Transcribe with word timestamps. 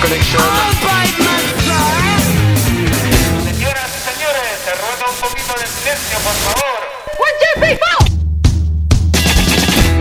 Connection. 0.00 0.40
Señoras 3.44 3.90
y 3.90 4.00
señores, 4.10 4.54
se 4.64 4.72
ruega 4.74 5.06
un 5.10 5.16
poquito 5.20 5.52
de 5.58 5.66
silencio, 5.66 6.18
por 6.22 6.34
favor. 6.44 6.78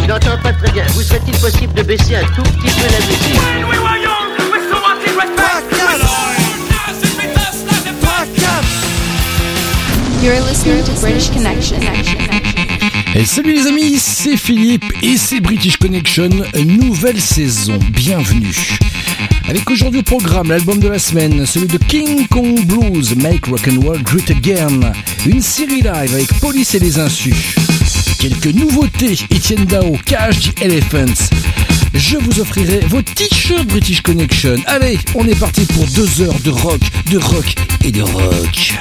Je 0.02 0.08
n'entends 0.08 0.38
pas 0.42 0.54
très 0.54 0.72
bien. 0.72 0.86
Vous 0.94 1.02
serait-il 1.02 1.38
possible 1.40 1.74
de 1.74 1.84
baisser 1.84 2.16
un 2.16 2.24
tout 2.36 2.44
petit 2.44 2.74
peu 2.76 2.88
la 2.92 3.00
musique 3.06 3.42
You're 10.22 10.42
listening 10.42 10.84
to 10.84 10.92
British 11.02 11.30
Connection. 11.30 11.78
Et 13.16 13.26
salut 13.26 13.54
les 13.54 13.68
amis, 13.68 13.98
c'est 13.98 14.38
Philippe 14.38 14.86
et 15.02 15.18
c'est 15.18 15.40
British 15.40 15.78
Connection, 15.78 16.30
nouvelle 16.66 17.20
saison, 17.20 17.80
bienvenue. 17.92 18.54
Avec 19.50 19.70
aujourd'hui 19.70 20.02
au 20.02 20.04
programme 20.04 20.50
l'album 20.50 20.80
de 20.80 20.90
la 20.90 21.00
semaine, 21.00 21.46
celui 21.46 21.68
de 21.68 21.78
King 21.78 22.28
Kong 22.28 22.66
Blues, 22.66 23.16
Make 23.16 23.46
Rock 23.46 23.70
and 23.70 23.80
Roll 23.82 24.04
Great 24.04 24.30
Again, 24.30 24.92
une 25.26 25.42
série 25.42 25.82
live 25.82 26.14
avec 26.14 26.28
Police 26.42 26.76
et 26.76 26.80
les 26.80 27.00
Insus, 27.00 27.56
quelques 28.20 28.54
nouveautés, 28.54 29.16
Etienne 29.34 29.64
Dao, 29.64 29.98
Cash 30.06 30.40
the 30.42 30.62
Elephants. 30.62 31.30
Je 31.94 32.18
vous 32.18 32.42
offrirai 32.42 32.82
vos 32.90 33.02
t-shirts 33.02 33.68
British 33.68 34.02
Connection. 34.02 34.58
Allez, 34.66 35.00
on 35.16 35.26
est 35.26 35.40
parti 35.40 35.66
pour 35.66 35.86
deux 35.88 36.22
heures 36.22 36.40
de 36.44 36.50
rock, 36.50 36.82
de 37.10 37.18
rock 37.18 37.56
et 37.86 37.92
de 37.92 38.02
rock. 38.02 38.74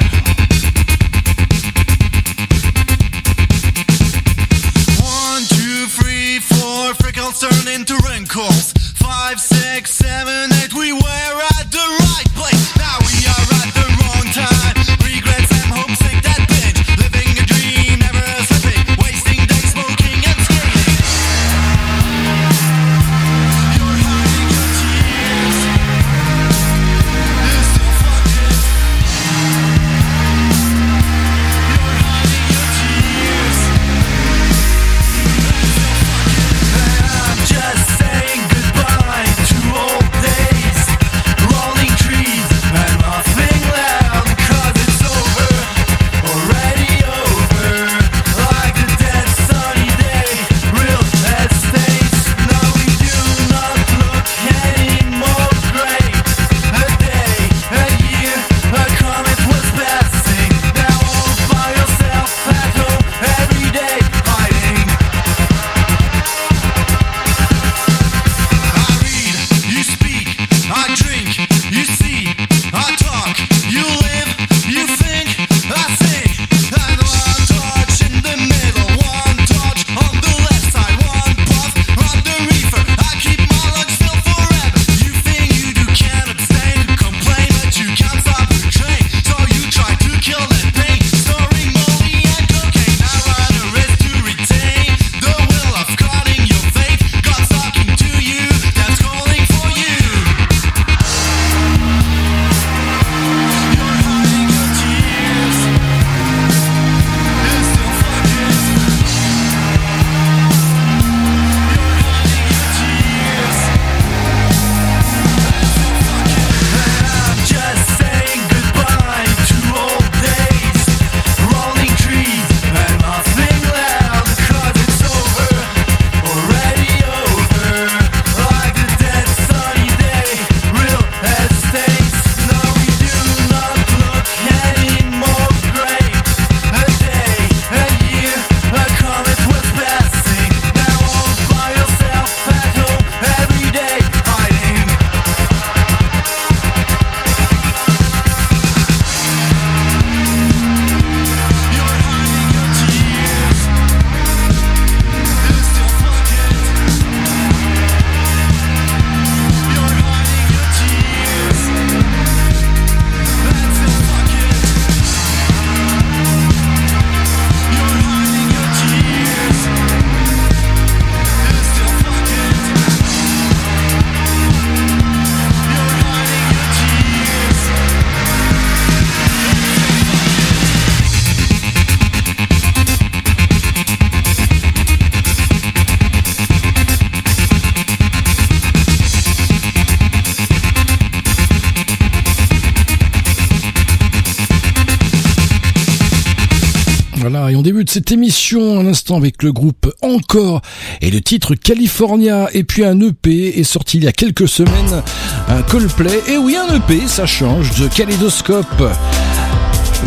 de 197.84 197.90
cette 197.90 198.12
émission, 198.12 198.81
un 198.81 198.87
instant 198.87 199.17
avec 199.17 199.43
le 199.43 199.52
groupe 199.52 199.93
Encore 200.02 200.62
et 201.00 201.11
le 201.11 201.20
titre 201.20 201.55
California. 201.55 202.49
Et 202.52 202.64
puis 202.64 202.84
un 202.84 203.00
EP 203.00 203.58
est 203.58 203.64
sorti 203.64 203.99
il 203.99 204.05
y 204.05 204.08
a 204.08 204.12
quelques 204.12 204.49
semaines, 204.49 205.02
un 205.49 205.62
Coldplay. 205.62 206.20
Et 206.28 206.38
oui, 206.38 206.56
un 206.56 206.75
EP, 206.75 207.06
ça 207.06 207.26
change 207.26 207.78
de 207.78 207.88
Kaléidoscope. 207.88 208.82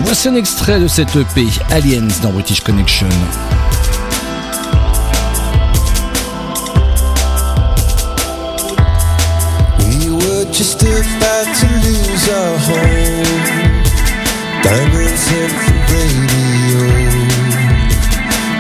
Voici 0.04 0.28
un 0.28 0.36
extrait 0.36 0.80
de 0.80 0.88
cet 0.88 1.16
EP, 1.16 1.46
Aliens 1.70 2.08
dans 2.22 2.32
British 2.32 2.62
Connection. 2.62 3.08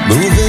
Moving 0.10 0.49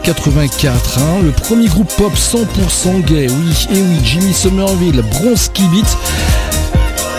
1984. 0.00 0.98
Hein. 0.98 1.22
Le 1.22 1.30
premier 1.30 1.68
groupe 1.68 1.92
pop 1.96 2.12
100% 2.14 3.04
gay, 3.04 3.26
oui, 3.28 3.66
et 3.70 3.80
oui, 3.80 3.98
Jimmy 4.02 4.32
Somerville, 4.32 5.02
Bronze 5.10 5.50
Kibit. 5.52 5.84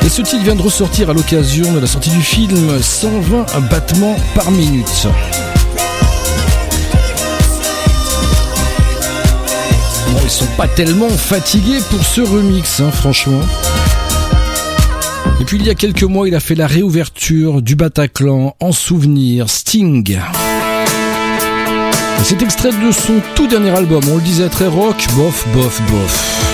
Et 0.03 0.09
ce 0.09 0.21
titre 0.21 0.43
vient 0.43 0.55
de 0.55 0.61
ressortir 0.61 1.09
à 1.09 1.13
l'occasion 1.13 1.71
de 1.73 1.79
la 1.79 1.87
sortie 1.87 2.09
du 2.09 2.21
film 2.21 2.81
120 2.81 3.45
battements 3.69 4.15
par 4.33 4.49
minute. 4.51 5.07
Bon, 10.11 10.19
ils 10.23 10.29
sont 10.29 10.45
pas 10.57 10.67
tellement 10.67 11.09
fatigués 11.09 11.79
pour 11.91 12.03
ce 12.03 12.21
remix, 12.21 12.79
hein, 12.79 12.91
franchement. 12.91 13.41
Et 15.39 15.43
puis 15.43 15.57
il 15.57 15.65
y 15.65 15.69
a 15.69 15.75
quelques 15.75 16.03
mois, 16.03 16.27
il 16.27 16.35
a 16.35 16.39
fait 16.39 16.55
la 16.55 16.67
réouverture 16.67 17.61
du 17.61 17.75
Bataclan 17.75 18.55
en 18.59 18.71
souvenir 18.71 19.49
Sting. 19.49 20.19
C'est 22.23 22.41
extrait 22.41 22.69
de 22.71 22.91
son 22.91 23.21
tout 23.35 23.47
dernier 23.47 23.71
album, 23.71 24.01
on 24.09 24.17
le 24.17 24.21
disait 24.21 24.49
très 24.49 24.67
rock, 24.67 25.05
bof, 25.15 25.45
bof, 25.53 25.81
bof. 25.89 26.50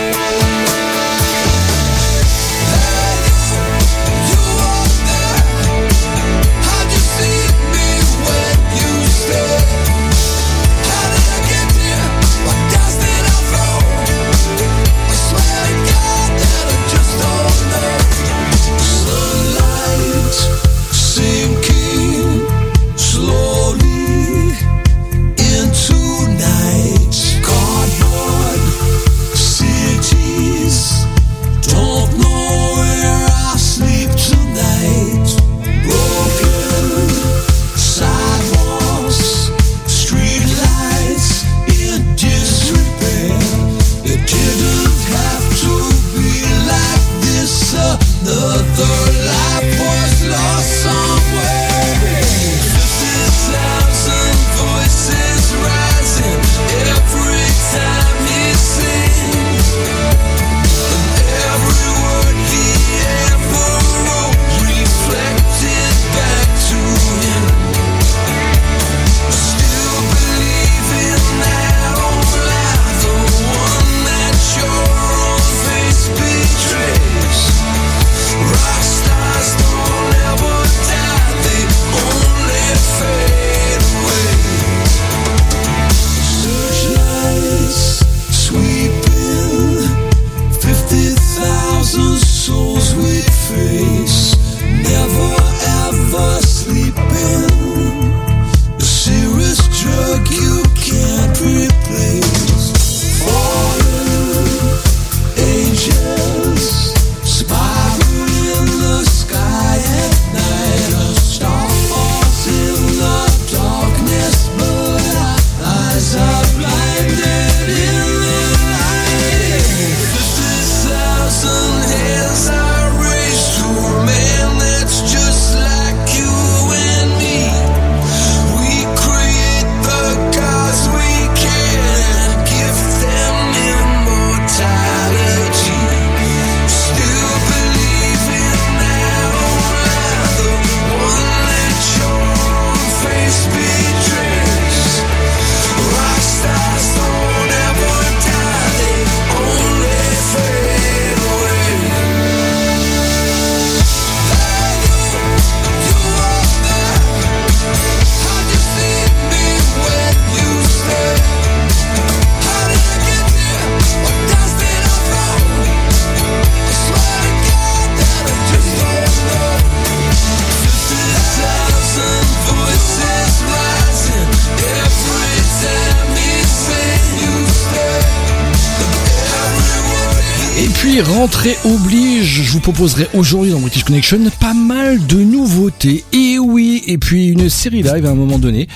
oblige, 181.65 182.43
je 182.43 182.51
vous 182.51 182.59
proposerai 182.59 183.07
aujourd'hui 183.13 183.51
dans 183.51 183.59
British 183.59 183.83
Connection 183.83 184.19
pas 184.39 184.53
mal 184.53 185.05
de 185.07 185.17
nouveautés. 185.17 186.03
Et 186.11 186.39
oui, 186.39 186.83
et 186.87 186.97
puis 186.97 187.27
une 187.27 187.49
série 187.49 187.83
live 187.83 188.05
à 188.05 188.09
un 188.09 188.15
moment 188.15 188.39
donné. 188.39 188.67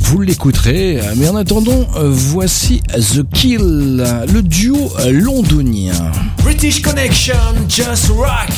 Vous 0.00 0.20
l'écouterez. 0.20 1.00
Mais 1.16 1.28
en 1.28 1.36
attendant, 1.36 1.86
voici 1.96 2.82
The 2.92 3.22
Kill, 3.32 4.04
le 4.32 4.42
duo 4.42 4.92
londonien. 5.10 5.94
British 6.42 6.82
Connection, 6.82 7.34
just 7.68 8.08
rock. 8.08 8.50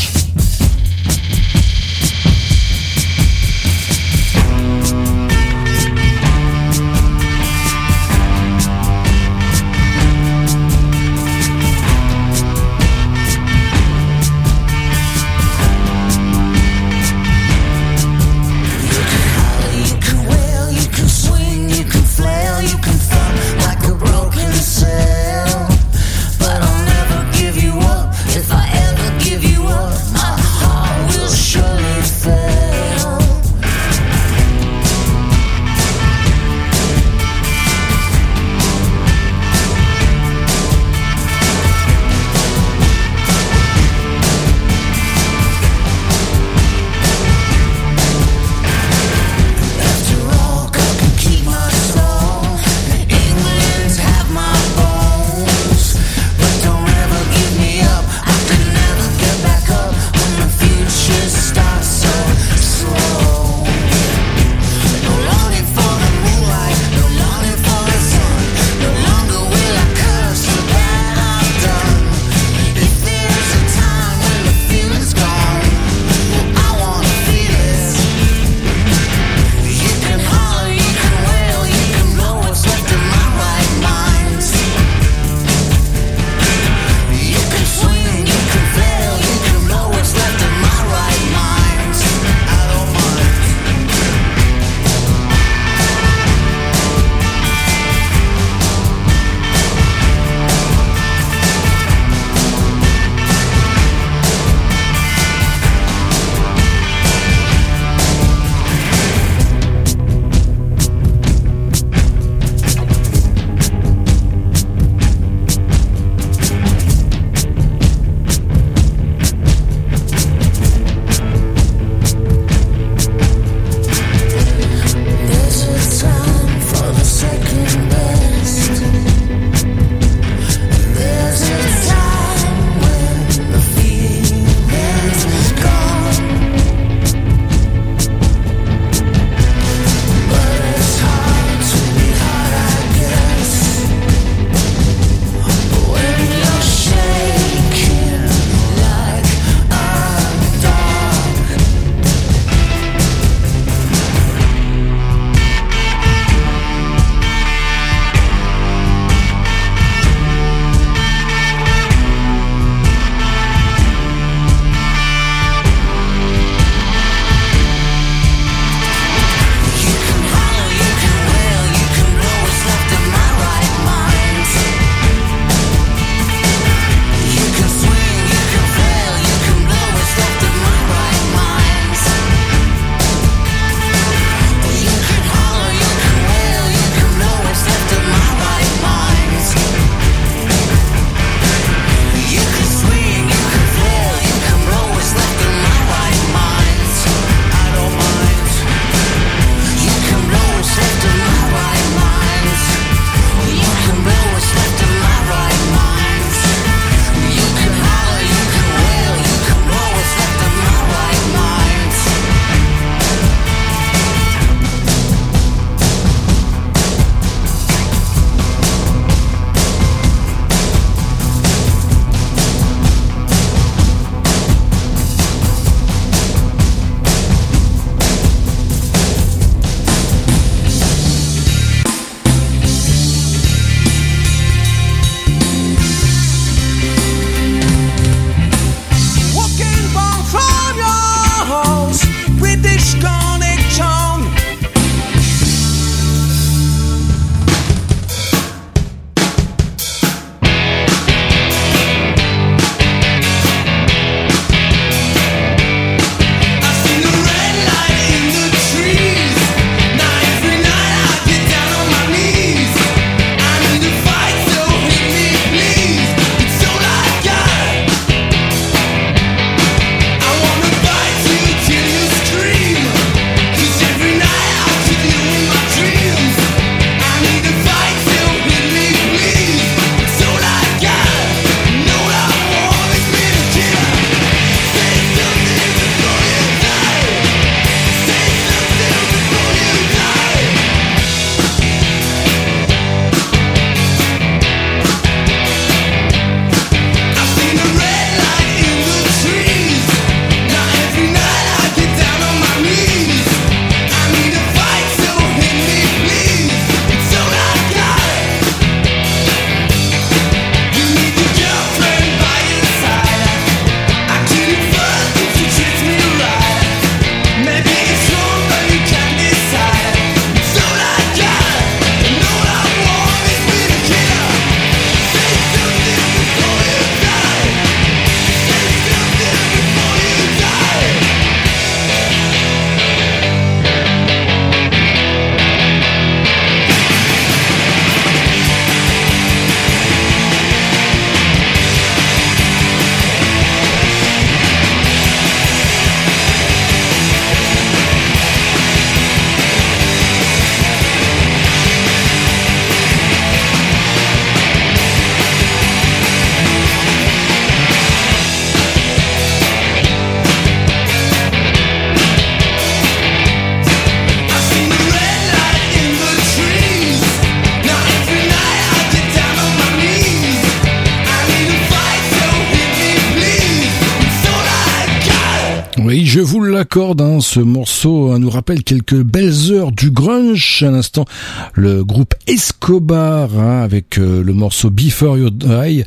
Hein, 376.79 377.21
ce 377.21 377.41
morceau 377.41 378.13
hein, 378.13 378.19
nous 378.19 378.29
rappelle 378.29 378.63
quelques 378.63 379.03
belles 379.03 379.51
heures 379.51 379.73
du 379.73 379.91
grunge. 379.91 380.63
À 380.67 380.71
l'instant, 380.71 381.07
le 381.55 381.83
groupe 381.83 382.15
Escobar, 382.27 383.31
hein, 383.39 383.63
avec 383.63 383.99
euh, 383.99 384.23
le 384.23 384.35
morceau 384.35 384.69
Before 384.69 385.17
You 385.17 385.31
Die, 385.31 385.85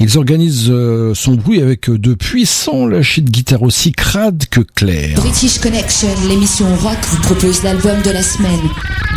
ils 0.00 0.18
organisent 0.18 0.68
euh, 0.68 1.14
son 1.14 1.34
bruit 1.34 1.62
avec 1.62 1.88
euh, 1.88 1.96
de 1.96 2.14
puissants 2.14 2.86
lâchers 2.86 3.20
de 3.20 3.30
guitare 3.30 3.62
aussi 3.62 3.92
crades 3.92 4.46
que 4.50 4.60
clairs. 4.60 5.14
British 5.14 5.60
Connection, 5.60 6.08
l'émission 6.28 6.66
rock, 6.76 6.98
vous 7.08 7.22
propose 7.22 7.62
l'album 7.62 8.02
de 8.02 8.10
la 8.10 8.22
semaine. 8.22 8.60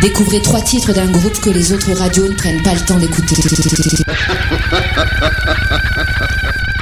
Découvrez 0.00 0.40
trois 0.42 0.60
titres 0.60 0.92
d'un 0.92 1.10
groupe 1.10 1.40
que 1.40 1.50
les 1.50 1.72
autres 1.72 1.92
radios 1.92 2.28
ne 2.28 2.34
prennent 2.34 2.62
pas 2.62 2.74
le 2.74 2.80
temps 2.80 2.98
d'écouter. 2.98 3.36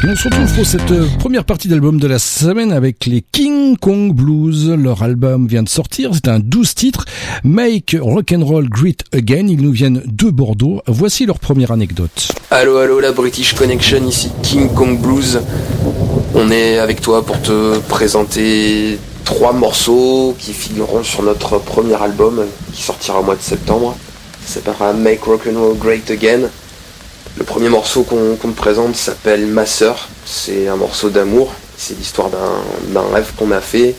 On 0.02 0.16
se 0.16 0.24
retrouve 0.24 0.54
pour 0.54 0.66
cette 0.66 0.90
euh, 0.90 1.06
première 1.18 1.44
partie 1.44 1.68
d'album 1.68 1.98
de 1.98 2.06
la 2.06 2.18
semaine 2.18 2.72
avec 2.72 3.06
les 3.06 3.22
King 3.22 3.76
Kong 3.76 4.12
Blues. 4.12 4.70
Leur 4.70 5.02
album 5.02 5.46
vient 5.46 5.62
de 5.62 5.68
sortir, 5.68 6.10
c'est 6.12 6.28
un 6.28 6.40
12 6.40 6.74
titres. 6.74 7.04
Make 7.44 7.96
Rock'n'Roll 8.00 8.68
Great 8.68 9.04
Again. 9.12 9.46
Ils 9.48 9.62
nous 9.62 9.70
viennent 9.72 10.02
de 10.04 10.30
Bordeaux. 10.30 10.82
Voici 10.86 11.26
leur 11.26 11.38
première 11.38 11.70
anecdote. 11.70 12.32
Allo 12.50 12.76
allo 12.78 13.00
la 13.00 13.12
British 13.12 13.54
Connection 13.54 14.06
ici 14.06 14.30
King 14.42 14.68
Kong 14.74 15.00
Blues. 15.00 15.40
On 16.34 16.50
est 16.50 16.78
avec 16.78 17.00
toi 17.00 17.24
pour 17.24 17.40
te 17.40 17.78
présenter 17.88 18.98
trois 19.24 19.52
morceaux 19.52 20.34
qui 20.38 20.52
figureront 20.52 21.04
sur 21.04 21.22
notre 21.22 21.58
premier 21.58 21.94
album 21.94 22.44
qui 22.72 22.82
sortira 22.82 23.20
au 23.20 23.22
mois 23.22 23.36
de 23.36 23.42
septembre. 23.42 23.96
Ça 24.44 24.54
s'appellera 24.54 24.92
Make 24.92 25.22
Rock'n'Roll 25.22 25.78
Great 25.78 26.10
Again. 26.10 26.50
Le 27.36 27.44
premier 27.44 27.68
morceau 27.68 28.04
qu'on 28.04 28.36
qu'on 28.36 28.50
te 28.50 28.56
présente 28.56 28.94
s'appelle 28.94 29.46
Ma 29.46 29.66
sœur. 29.66 30.08
C'est 30.24 30.68
un 30.68 30.76
morceau 30.76 31.10
d'amour. 31.10 31.52
C'est 31.76 31.98
l'histoire 31.98 32.30
d'un 32.30 33.02
rêve 33.12 33.32
qu'on 33.36 33.50
a 33.50 33.60
fait. 33.60 33.96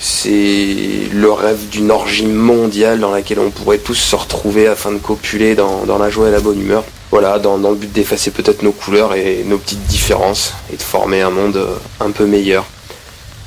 C'est 0.00 1.08
le 1.12 1.30
rêve 1.30 1.68
d'une 1.70 1.90
orgie 1.90 2.26
mondiale 2.26 3.00
dans 3.00 3.10
laquelle 3.10 3.38
on 3.38 3.50
pourrait 3.50 3.78
tous 3.78 3.94
se 3.94 4.16
retrouver 4.16 4.66
afin 4.66 4.92
de 4.92 4.98
copuler 4.98 5.54
dans, 5.54 5.84
dans 5.86 5.98
la 5.98 6.10
joie 6.10 6.28
et 6.28 6.32
la 6.32 6.40
bonne 6.40 6.60
humeur. 6.60 6.84
Voilà, 7.10 7.38
dans, 7.38 7.58
dans 7.58 7.70
le 7.70 7.76
but 7.76 7.92
d'effacer 7.92 8.30
peut-être 8.30 8.62
nos 8.62 8.72
couleurs 8.72 9.14
et 9.14 9.44
nos 9.44 9.58
petites 9.58 9.84
différences 9.86 10.52
et 10.72 10.76
de 10.76 10.82
former 10.82 11.22
un 11.22 11.30
monde 11.30 11.56
euh, 11.56 11.76
un 12.00 12.10
peu 12.10 12.26
meilleur. 12.26 12.66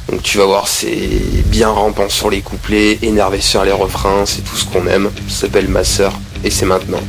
Donc 0.10 0.24
tu 0.24 0.38
vas 0.38 0.46
voir, 0.46 0.68
c'est 0.68 1.10
bien 1.46 1.70
rampant 1.70 2.10
sur 2.10 2.30
les 2.30 2.42
couplets, 2.42 3.00
énervé 3.02 3.40
sur 3.40 3.64
les 3.64 3.72
refrains, 3.72 4.26
c'est 4.26 4.42
tout 4.42 4.58
ce 4.58 4.66
qu'on 4.66 4.88
aime. 4.88 5.12
Ça 5.30 5.42
s'appelle 5.42 5.68
Ma 5.68 5.84
sœur 5.84 6.14
et 6.44 6.50
c'est 6.50 6.66
maintenant. 6.66 7.02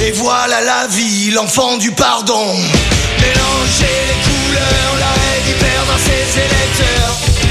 Et 0.00 0.12
voilà 0.12 0.60
la 0.60 0.86
vie, 0.86 1.30
l'enfant 1.30 1.76
du 1.76 1.92
pardon. 1.92 2.54
Mélanger 3.20 3.94
les 4.08 4.20
couleurs, 4.24 4.94
la 4.98 5.06
haine 5.06 5.48
y 5.48 5.54
perd 5.54 5.86
dans 5.86 5.98
ses 5.98 6.38
électeurs. 6.38 7.47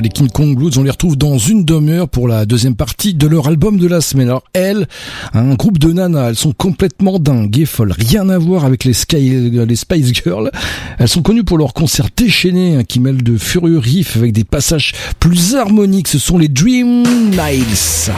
Les 0.00 0.08
King 0.08 0.28
Kong 0.28 0.56
Blues, 0.56 0.78
on 0.78 0.82
les 0.82 0.90
retrouve 0.90 1.16
dans 1.16 1.38
une 1.38 1.64
demi-heure 1.64 2.08
pour 2.08 2.28
la 2.28 2.46
deuxième 2.46 2.74
partie 2.74 3.14
de 3.14 3.26
leur 3.26 3.48
album 3.48 3.78
de 3.78 3.86
la 3.86 4.00
semaine. 4.00 4.28
Alors 4.28 4.44
elles, 4.52 4.86
un 5.34 5.54
groupe 5.54 5.78
de 5.78 5.92
nanas, 5.92 6.30
elles 6.30 6.36
sont 6.36 6.52
complètement 6.52 7.18
dingues 7.18 7.58
et 7.58 7.66
folles. 7.66 7.92
Rien 7.92 8.28
à 8.28 8.38
voir 8.38 8.64
avec 8.64 8.84
les, 8.84 8.92
Sky, 8.92 9.50
les 9.50 9.76
Spice 9.76 10.12
Girls. 10.12 10.50
Elles 10.98 11.08
sont 11.08 11.22
connues 11.22 11.44
pour 11.44 11.58
leurs 11.58 11.74
concerts 11.74 12.08
déchaînés 12.16 12.76
hein, 12.76 12.84
qui 12.84 13.00
mêlent 13.00 13.22
de 13.22 13.36
furieux 13.36 13.78
riffs 13.78 14.16
avec 14.16 14.32
des 14.32 14.44
passages 14.44 14.92
plus 15.18 15.54
harmoniques. 15.54 16.08
Ce 16.08 16.18
sont 16.18 16.38
les 16.38 16.48
Dream 16.48 17.02
Niles. 17.30 18.10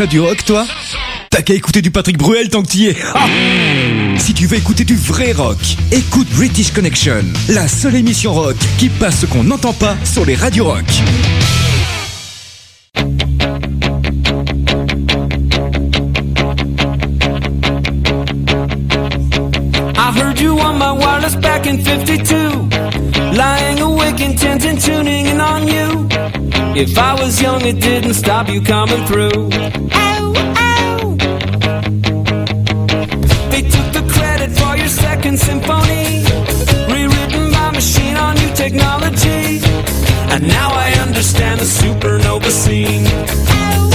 Ça 0.00 0.06
du 0.06 0.18
rock, 0.18 0.42
toi 0.46 0.66
T'as 1.28 1.42
qu'à 1.42 1.52
écouter 1.52 1.82
du 1.82 1.90
Patrick 1.90 2.16
Bruel 2.16 2.48
tant 2.48 2.62
que 2.62 2.68
t'y 2.68 2.86
es. 2.86 2.96
Ah 3.14 3.26
si 4.16 4.32
tu 4.32 4.46
veux 4.46 4.56
écouter 4.56 4.84
du 4.84 4.96
vrai 4.96 5.32
rock, 5.32 5.58
écoute 5.92 6.26
British 6.30 6.72
Connection, 6.72 7.22
la 7.50 7.68
seule 7.68 7.96
émission 7.96 8.32
rock 8.32 8.56
qui 8.78 8.88
passe 8.88 9.20
ce 9.20 9.26
qu'on 9.26 9.44
n'entend 9.44 9.74
pas 9.74 9.96
sur 10.04 10.24
les 10.24 10.36
radios 10.36 10.64
rock. 10.64 10.86
Heard 20.16 20.40
you 20.40 20.58
on 20.58 20.78
my 20.78 20.92
wireless 20.92 21.36
back 21.36 21.66
in 21.66 21.78
52. 21.78 22.79
If 26.80 26.96
I 26.96 27.12
was 27.12 27.42
young, 27.42 27.60
it 27.66 27.78
didn't 27.78 28.14
stop 28.14 28.48
you 28.48 28.62
coming 28.62 29.04
through. 29.04 29.50
Ow, 29.92 30.32
ow. 30.56 31.14
They 33.50 33.60
took 33.60 33.88
the 33.92 34.04
credit 34.08 34.50
for 34.58 34.78
your 34.78 34.88
second 34.88 35.38
symphony. 35.38 36.24
Rewritten 36.90 37.52
by 37.52 37.72
machine 37.72 38.16
on 38.16 38.34
new 38.36 38.50
technology. 38.54 39.60
And 40.32 40.48
now 40.48 40.70
I 40.72 40.92
understand 41.06 41.60
the 41.60 41.66
supernova 41.66 42.50
scene. 42.50 43.04
Ow, 43.06 43.90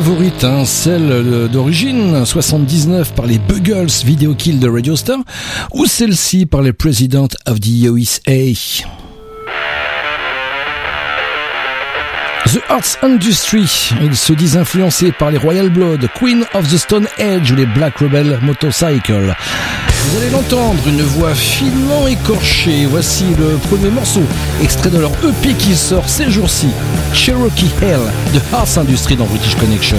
favorite 0.00 0.42
hein 0.42 0.64
Celle 0.64 1.48
d'origine, 1.52 2.26
79 2.26 3.14
par 3.14 3.26
les 3.26 3.38
Buggles 3.38 3.86
Video 4.04 4.34
Kill 4.34 4.58
de 4.58 4.68
Radio 4.68 4.96
Star, 4.96 5.18
ou 5.72 5.86
celle-ci 5.86 6.46
par 6.46 6.62
les 6.62 6.72
President 6.72 7.28
of 7.46 7.60
the 7.60 7.84
USA 7.84 8.32
The 12.46 12.60
Arts 12.68 12.98
Industry, 13.02 13.92
ils 14.02 14.16
se 14.16 14.32
disent 14.32 14.56
influencés 14.56 15.12
par 15.12 15.30
les 15.30 15.38
Royal 15.38 15.70
Blood, 15.70 16.08
Queen 16.16 16.44
of 16.54 16.68
the 16.68 16.76
Stone 16.76 17.06
Age 17.20 17.52
ou 17.52 17.54
les 17.54 17.66
Black 17.66 17.98
Rebel 17.98 18.40
Motorcycle. 18.42 19.36
Vous 20.04 20.18
allez 20.18 20.30
l'entendre, 20.30 20.86
une 20.86 21.00
voix 21.00 21.34
finement 21.34 22.06
écorchée. 22.06 22.86
Voici 22.86 23.24
le 23.38 23.56
premier 23.68 23.88
morceau, 23.88 24.20
extrait 24.62 24.90
de 24.90 24.98
leur 24.98 25.10
EP 25.24 25.54
qui 25.54 25.74
sort 25.74 26.08
ces 26.08 26.30
jours-ci, 26.30 26.68
Cherokee 27.14 27.72
Hell 27.80 28.00
de 28.34 28.40
Arts 28.52 28.78
Industry 28.78 29.16
dans 29.16 29.24
British 29.24 29.54
Connection. 29.56 29.96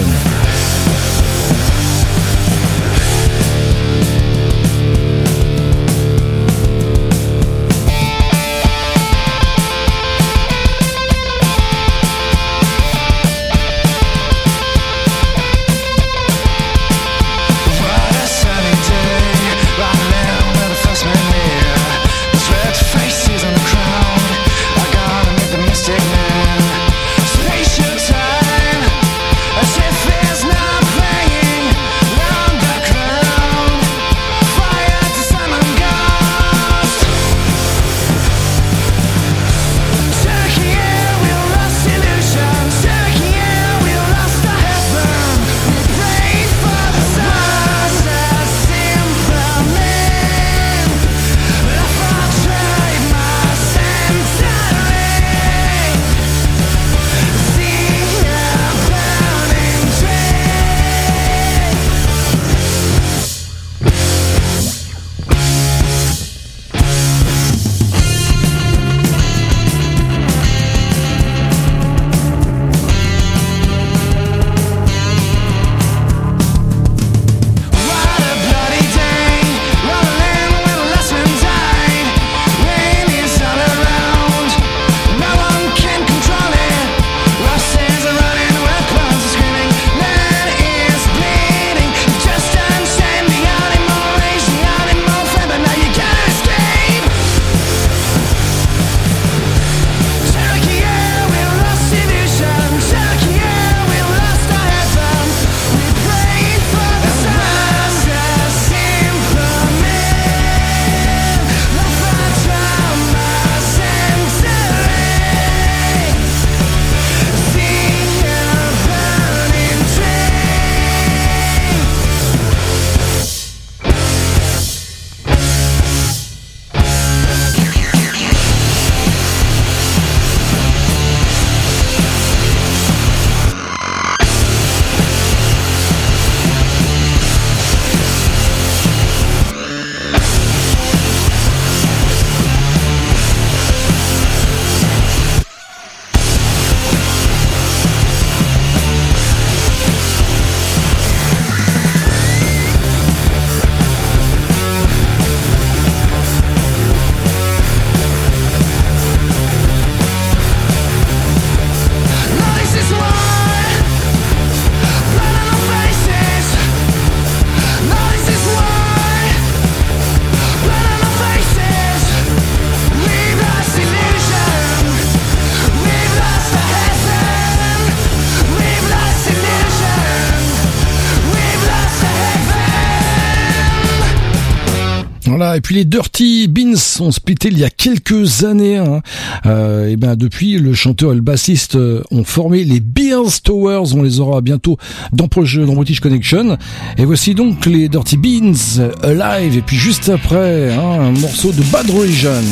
Et 185.56 185.60
puis 185.62 185.74
les 185.74 185.86
Dirty 185.86 186.48
Beans 186.48 187.00
ont 187.00 187.10
splitté 187.10 187.48
il 187.48 187.58
y 187.58 187.64
a 187.64 187.70
quelques 187.70 188.44
années. 188.44 188.76
Hein. 188.76 189.00
Euh, 189.46 189.88
et 189.88 189.96
ben 189.96 190.14
depuis, 190.14 190.58
le 190.58 190.74
chanteur 190.74 191.12
et 191.12 191.14
le 191.14 191.22
bassiste 191.22 191.76
euh, 191.76 192.02
ont 192.10 192.24
formé 192.24 192.62
les 192.62 192.80
Beers 192.80 193.40
Towers. 193.42 193.94
On 193.94 194.02
les 194.02 194.20
aura 194.20 194.42
bientôt 194.42 194.76
dans, 195.12 195.28
dans 195.28 195.74
British 195.74 196.00
Connection. 196.00 196.58
Et 196.98 197.06
voici 197.06 197.34
donc 197.34 197.64
les 197.64 197.88
Dirty 197.88 198.18
Beans 198.18 198.80
euh, 198.80 198.92
Alive. 199.02 199.56
Et 199.56 199.62
puis 199.62 199.78
juste 199.78 200.10
après, 200.10 200.74
hein, 200.74 201.00
un 201.00 201.12
morceau 201.12 201.52
de 201.52 201.62
Bad 201.72 201.88
Religion. 201.90 202.42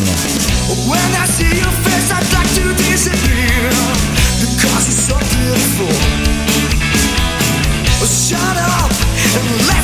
Shut 8.25 8.39
up 8.39 8.91
and 9.37 9.84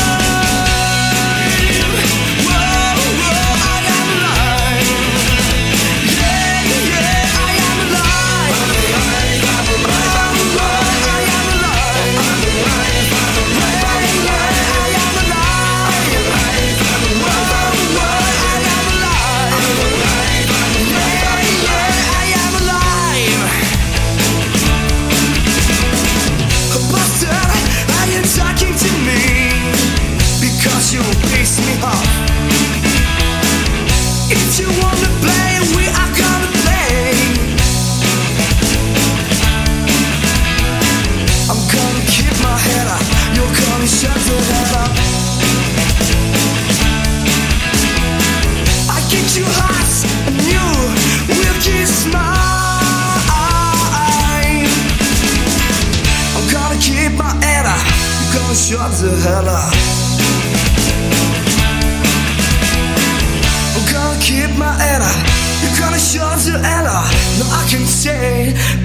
say 68.01 68.80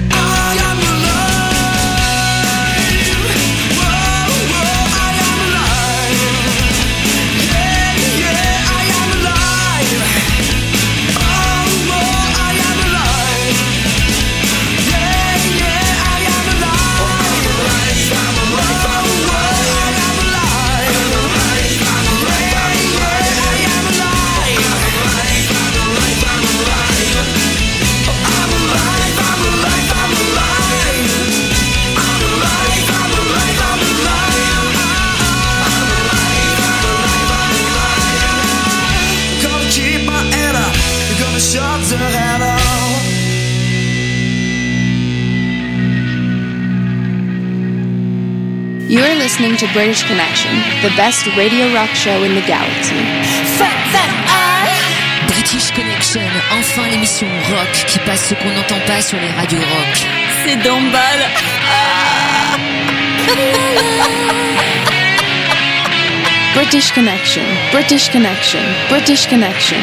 to 49.37 49.71
British 49.71 50.01
Connection, 50.01 50.49
the 50.81 50.89
best 50.97 51.27
radio 51.37 51.71
rock 51.71 51.89
show 51.89 52.23
in 52.23 52.33
the 52.33 52.41
galaxy. 52.41 52.95
British 55.27 55.69
Connection, 55.73 56.21
enfin 56.51 56.87
l'émission 56.89 57.27
rock 57.51 57.71
qui 57.85 57.99
passe 57.99 58.29
ce 58.29 58.33
qu'on 58.33 58.49
n'entend 58.49 58.79
pas 58.87 58.99
sur 58.99 59.19
les 59.19 59.29
radios 59.29 59.59
rock. 59.59 60.07
C'est 60.43 60.55
Dombal. 60.55 61.19
British 66.55 66.91
Connection, 66.91 67.43
British 67.71 68.09
Connection, 68.09 68.61
British 68.89 69.27
Connection. 69.27 69.77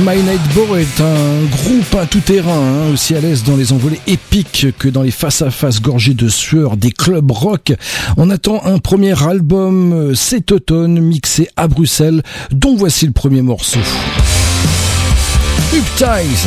My 0.00 0.16
Nightbow 0.22 0.76
est 0.76 1.00
un 1.02 1.44
groupe 1.44 1.94
à 1.94 2.06
tout 2.06 2.20
terrain, 2.20 2.58
hein, 2.58 2.92
aussi 2.92 3.14
à 3.14 3.20
l'aise 3.20 3.44
dans 3.44 3.56
les 3.56 3.74
envolées 3.74 4.00
épiques 4.06 4.68
que 4.78 4.88
dans 4.88 5.02
les 5.02 5.10
face-à-face 5.10 5.82
gorgés 5.82 6.14
de 6.14 6.28
sueur 6.28 6.78
des 6.78 6.90
clubs 6.90 7.30
rock. 7.30 7.74
On 8.16 8.30
attend 8.30 8.64
un 8.64 8.78
premier 8.78 9.22
album 9.22 9.92
euh, 9.92 10.14
cet 10.14 10.52
automne 10.52 11.00
mixé 11.00 11.50
à 11.56 11.68
Bruxelles, 11.68 12.22
dont 12.50 12.76
voici 12.76 13.04
le 13.06 13.12
premier 13.12 13.42
morceau. 13.42 13.80
Hypnotize 15.74 16.46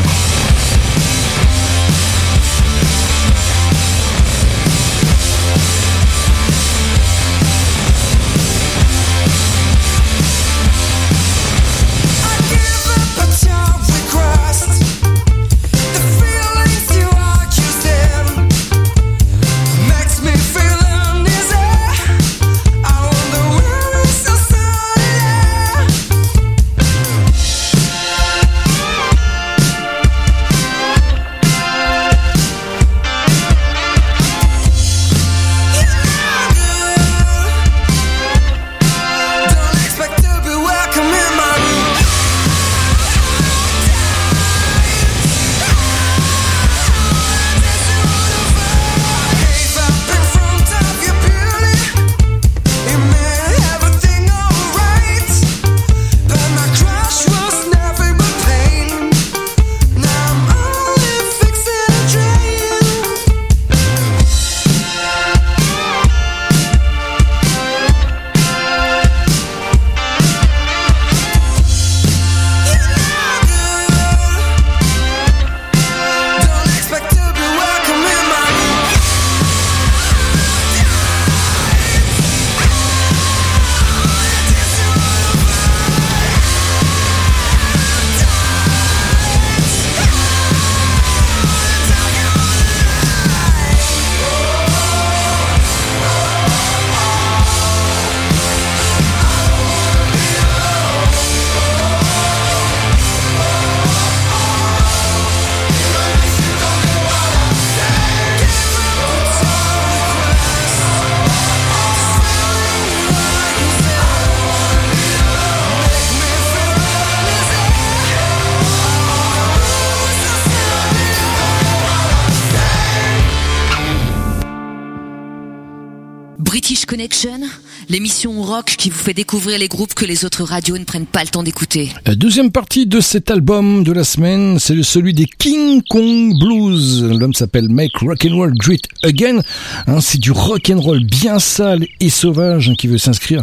Connection, 127.23 127.49
l'émission 127.89 128.41
rock 128.41 128.65
qui 128.77 128.89
vous 128.89 128.97
fait 128.97 129.13
découvrir 129.13 129.57
les 129.57 129.67
groupes 129.67 129.93
que 129.93 130.05
les 130.05 130.25
autres 130.25 130.43
radios 130.43 130.77
ne 130.77 130.83
prennent 130.83 131.05
pas 131.05 131.21
le 131.21 131.29
temps 131.29 131.43
d'écouter. 131.43 131.89
La 132.05 132.15
deuxième 132.15 132.51
partie 132.51 132.85
de 132.85 132.99
cet 132.99 133.31
album 133.31 133.83
de 133.83 133.93
la 133.93 134.03
semaine, 134.03 134.59
c'est 134.59 134.81
celui 134.83 135.13
des 135.13 135.25
King 135.25 135.81
Kong 135.89 136.37
Blues. 136.39 137.03
L'homme 137.03 137.33
s'appelle 137.33 137.69
Make 137.69 137.95
Rock'n'Roll 138.01 138.53
Great 138.57 138.83
Again. 139.03 139.39
Hein, 139.87 140.01
c'est 140.01 140.19
du 140.19 140.31
rock'n'roll 140.31 141.05
bien 141.05 141.39
sale 141.39 141.85
et 142.01 142.09
sauvage 142.09 142.69
hein, 142.69 142.73
qui 142.77 142.87
veut 142.87 142.97
s'inscrire 142.97 143.41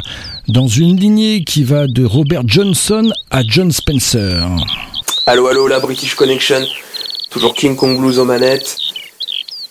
dans 0.48 0.68
une 0.68 0.98
lignée 0.98 1.44
qui 1.44 1.64
va 1.64 1.86
de 1.86 2.04
Robert 2.04 2.42
Johnson 2.46 3.10
à 3.30 3.42
John 3.46 3.72
Spencer. 3.72 4.46
Allô, 5.26 5.46
allô, 5.46 5.68
la 5.68 5.80
British 5.80 6.14
Connection. 6.14 6.66
Toujours 7.30 7.54
King 7.54 7.76
Kong 7.76 7.98
Blues 7.98 8.18
aux 8.18 8.24
manettes. 8.24 8.76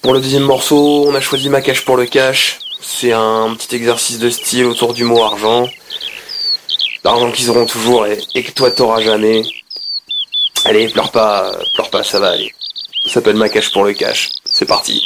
Pour 0.02 0.14
le 0.14 0.20
deuxième 0.22 0.44
morceau, 0.44 1.06
on 1.08 1.14
a 1.14 1.22
choisi 1.22 1.50
Ma 1.50 1.62
Cache 1.62 1.86
pour 1.86 1.98
le 1.98 2.06
Cash. 2.06 2.60
C'est 2.82 3.12
un 3.12 3.56
petit 3.56 3.76
exercice 3.76 4.20
de 4.20 4.30
style 4.30 4.66
autour 4.66 4.94
du 4.94 5.04
mot 5.04 5.22
argent. 5.24 5.68
L'argent 7.04 7.32
qu'ils 7.32 7.50
auront 7.50 7.66
toujours 7.66 8.06
et, 8.08 8.44
que 8.44 8.52
toi 8.52 8.72
t'auras 8.72 9.02
jamais. 9.02 9.44
Allez, 10.66 10.90
pleure 10.90 11.12
pas, 11.12 11.52
pleure 11.76 11.90
pas, 11.90 12.04
ça 12.04 12.20
va 12.20 12.30
aller. 12.30 12.54
Ça 13.06 13.16
s'appelle 13.16 13.36
Ma 13.36 13.50
Cache 13.50 13.72
pour 13.72 13.84
le 13.84 13.94
Cash. 13.94 14.30
C'est 14.46 14.66
parti. 14.66 15.02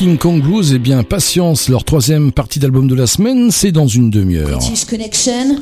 King 0.00 0.16
Kong 0.16 0.40
Blues 0.40 0.72
Eh 0.74 0.78
bien, 0.78 1.02
patience, 1.02 1.68
leur 1.68 1.84
troisième 1.84 2.32
partie 2.32 2.58
d'album 2.58 2.88
de 2.88 2.94
la 2.94 3.06
semaine, 3.06 3.50
c'est 3.50 3.70
dans 3.70 3.86
une 3.86 4.08
demi-heure. 4.08 4.58
Connection. 4.88 5.58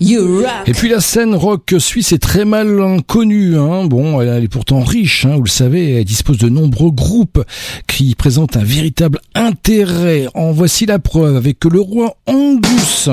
Et 0.00 0.72
puis 0.72 0.88
la 0.88 1.02
scène 1.02 1.34
rock 1.34 1.74
suisse 1.78 2.12
est 2.12 2.18
très 2.18 2.46
mal 2.46 3.02
connue. 3.06 3.58
Hein. 3.58 3.84
Bon, 3.84 4.22
elle, 4.22 4.28
elle 4.28 4.44
est 4.44 4.48
pourtant 4.48 4.80
riche, 4.80 5.26
hein, 5.26 5.36
vous 5.36 5.42
le 5.42 5.50
savez. 5.50 5.96
Elle 5.96 6.06
dispose 6.06 6.38
de 6.38 6.48
nombreux 6.48 6.90
groupes 6.90 7.44
qui 7.86 8.14
présentent 8.14 8.56
un 8.56 8.64
véritable 8.64 9.20
intérêt. 9.34 10.26
En 10.32 10.52
voici 10.52 10.86
la 10.86 10.98
preuve 10.98 11.36
avec 11.36 11.62
le 11.66 11.80
roi 11.82 12.16
Angus. 12.26 13.10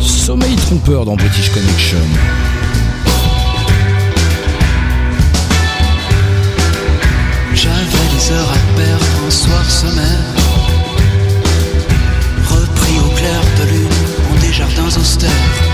Sommeil 0.00 0.56
trompeur 0.56 1.04
dans 1.04 1.14
British 1.14 1.50
Connection. 1.50 1.98
Un 9.60 9.64
soir 9.64 9.92
sommaire 9.92 10.34
Repris 12.48 12.98
au 12.98 13.08
clair 13.16 13.40
de 13.58 13.70
lune 13.72 13.88
en 14.30 14.40
des 14.40 14.52
jardins 14.52 14.96
austères 14.98 15.69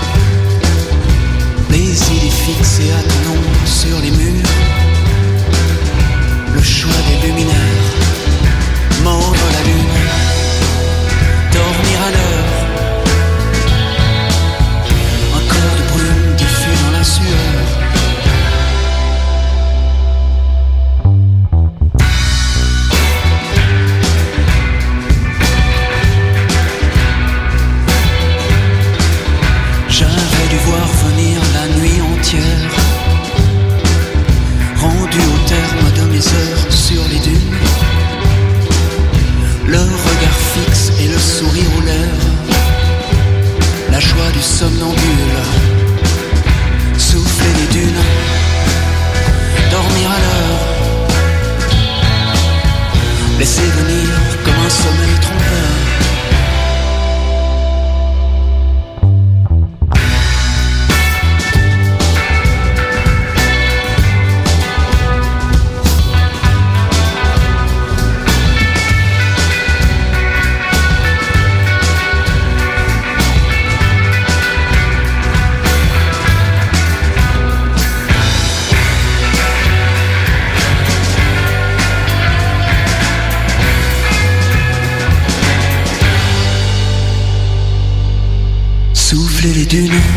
beginning 89.67 90.16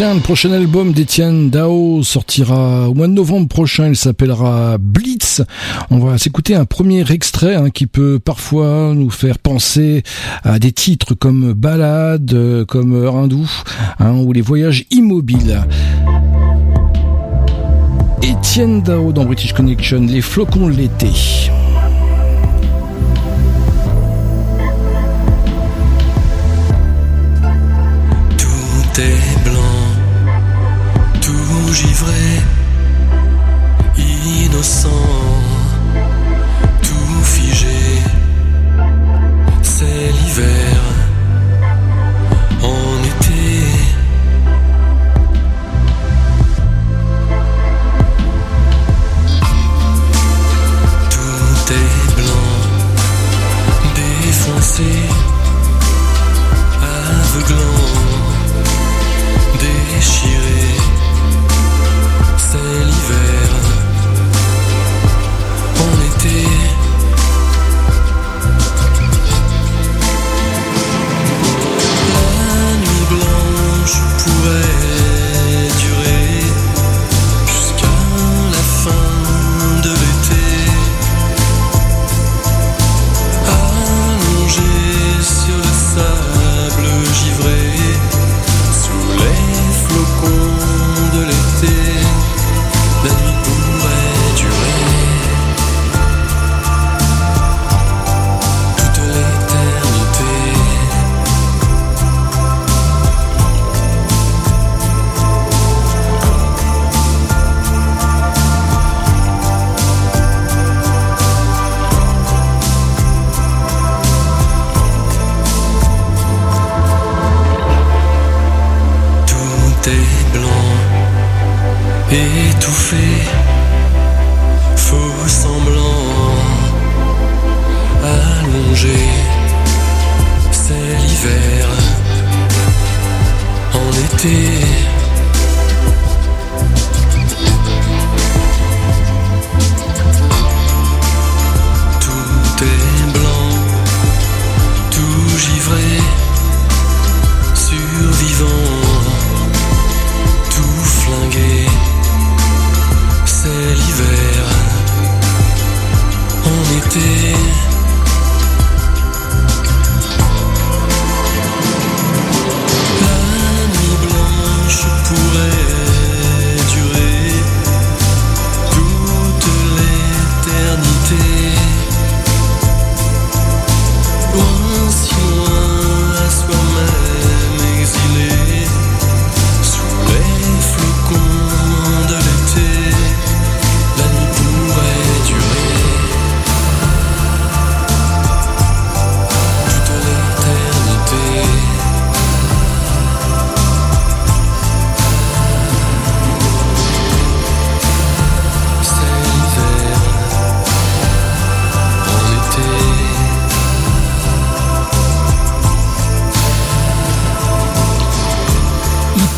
Le 0.00 0.20
prochain 0.20 0.50
album 0.52 0.94
d'Étienne 0.94 1.50
Dao 1.50 2.02
sortira 2.02 2.88
au 2.88 2.94
mois 2.94 3.06
de 3.06 3.12
novembre 3.12 3.48
prochain. 3.48 3.88
Il 3.88 3.96
s'appellera 3.96 4.78
Blitz. 4.78 5.42
On 5.90 5.98
va 5.98 6.16
s'écouter 6.16 6.54
un 6.54 6.64
premier 6.64 7.04
extrait 7.12 7.54
hein, 7.54 7.68
qui 7.68 7.86
peut 7.86 8.18
parfois 8.18 8.94
nous 8.94 9.10
faire 9.10 9.38
penser 9.38 10.02
à 10.42 10.58
des 10.58 10.72
titres 10.72 11.12
comme 11.12 11.52
Balade, 11.52 12.32
euh, 12.32 12.64
comme 12.64 12.96
Rindou, 12.96 13.46
hein, 13.98 14.14
ou 14.14 14.32
les 14.32 14.40
voyages 14.40 14.86
immobiles. 14.90 15.60
Étienne 18.22 18.80
Dao 18.80 19.12
dans 19.12 19.26
British 19.26 19.52
Connection, 19.52 20.00
les 20.00 20.22
flocons 20.22 20.68
de 20.68 20.72
l'été. 20.72 21.10
Tout 28.38 29.00
est 29.00 29.49
givré, 31.72 32.19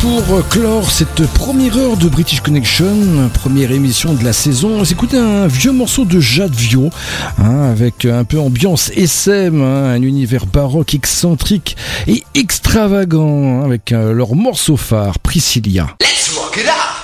Pour 0.03 0.45
clore 0.49 0.91
cette 0.91 1.25
première 1.27 1.77
heure 1.77 1.95
de 1.95 2.09
British 2.09 2.41
Connection, 2.41 3.29
première 3.33 3.71
émission 3.71 4.13
de 4.13 4.21
la 4.21 4.33
saison, 4.33 4.79
on 4.79 4.83
s'écoutait 4.83 5.17
un 5.17 5.47
vieux 5.47 5.71
morceau 5.71 6.03
de 6.03 6.19
Jade 6.19 6.53
Vio, 6.53 6.89
hein, 7.37 7.71
avec 7.71 8.03
un 8.03 8.25
peu 8.25 8.37
ambiance 8.37 8.91
SM, 8.97 9.61
hein, 9.61 9.93
un 9.93 10.01
univers 10.01 10.45
baroque 10.45 10.93
excentrique 10.93 11.77
et 12.05 12.25
extravagant, 12.35 13.61
hein, 13.61 13.63
avec 13.63 13.93
euh, 13.93 14.11
leur 14.11 14.35
morceau 14.35 14.75
phare, 14.75 15.19
Priscilla. 15.19 15.95
Let's 16.01 16.37
it 16.57 16.67
up. 16.67 17.02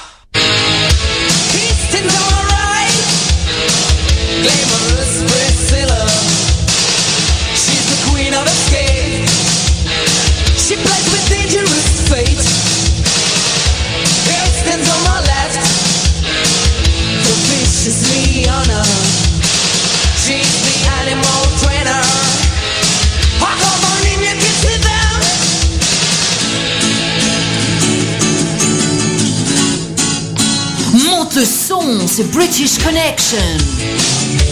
Monte 31.90 32.02
le 32.02 32.08
son, 32.08 32.08
c'est 32.08 32.32
British 32.32 32.78
Connection. 32.80 34.49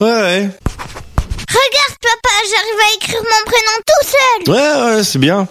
Ouais, 0.00 0.08
ouais. 0.08 0.50
Regarde 1.48 1.96
papa, 2.02 2.34
j'arrive 2.50 2.80
à 2.80 2.94
écrire 2.96 3.20
mon 3.22 3.44
prénom 3.46 3.76
tout 3.86 4.06
seul. 4.08 4.54
Ouais, 4.54 4.96
ouais, 4.96 5.04
c'est 5.04 5.18
bien. 5.18 5.46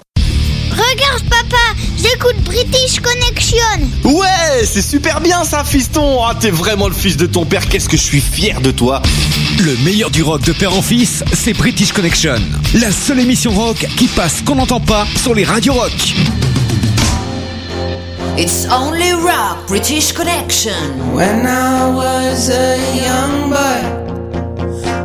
Regarde 0.71 1.23
papa, 1.29 1.57
j'écoute 2.01 2.35
British 2.43 2.99
Connection. 2.99 3.57
Ouais, 4.03 4.65
c'est 4.65 4.81
super 4.81 5.21
bien 5.21 5.43
ça, 5.43 5.63
fiston. 5.63 6.19
Ah, 6.23 6.35
t'es 6.39 6.49
vraiment 6.49 6.87
le 6.87 6.93
fils 6.93 7.15
de 7.15 7.25
ton 7.25 7.45
père. 7.45 7.67
Qu'est-ce 7.69 7.87
que 7.87 7.95
je 7.97 8.01
suis 8.01 8.21
fier 8.21 8.59
de 8.59 8.71
toi. 8.71 9.01
Le 9.59 9.77
meilleur 9.77 10.09
du 10.09 10.23
rock 10.23 10.41
de 10.41 10.51
père 10.51 10.75
en 10.75 10.81
fils, 10.81 11.23
c'est 11.33 11.53
British 11.53 11.93
Connection. 11.93 12.35
La 12.73 12.91
seule 12.91 13.19
émission 13.19 13.51
rock 13.51 13.85
qui 13.97 14.07
passe 14.07 14.41
qu'on 14.41 14.55
n'entend 14.55 14.79
pas 14.81 15.05
sur 15.21 15.33
les 15.35 15.45
radios 15.45 15.73
rock. 15.73 15.93
It's 18.35 18.65
only 18.71 19.13
rock, 19.13 19.67
British 19.67 20.11
Connection. 20.11 20.73
When 21.13 21.45
I 21.45 21.87
was 21.93 22.49
a 22.49 22.77
young 22.95 23.51
boy, 23.51 24.02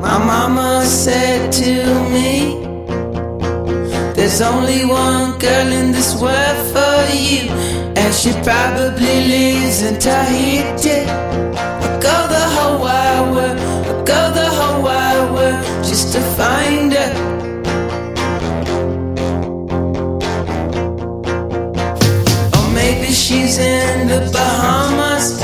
my 0.00 0.16
mama 0.18 0.84
said 0.84 1.52
to 1.52 1.74
me, 2.10 2.62
There's 4.14 4.40
only 4.40 4.84
one 4.84 5.38
girl 5.38 5.68
in 5.72 5.92
this 5.92 6.14
world 6.20 6.58
for 6.72 6.98
you, 7.14 7.50
and 7.96 8.14
she 8.14 8.32
probably 8.42 9.16
lives 9.34 9.82
in 9.82 9.98
Tahiti. 9.98 11.00
I 11.84 11.98
go 12.00 12.16
the 12.34 12.44
whole 12.54 12.78
wide 12.80 13.30
world, 13.34 13.58
I 13.58 14.04
go 14.04 14.20
the 14.40 14.48
whole 14.58 14.82
wide 14.82 15.30
world 15.32 15.84
just 15.84 16.12
to 16.14 16.20
find 16.38 16.92
her. 16.92 17.12
Or 22.56 22.70
maybe 22.72 23.12
she's 23.12 23.58
in 23.58 24.08
the 24.08 24.30
Bahamas, 24.32 25.42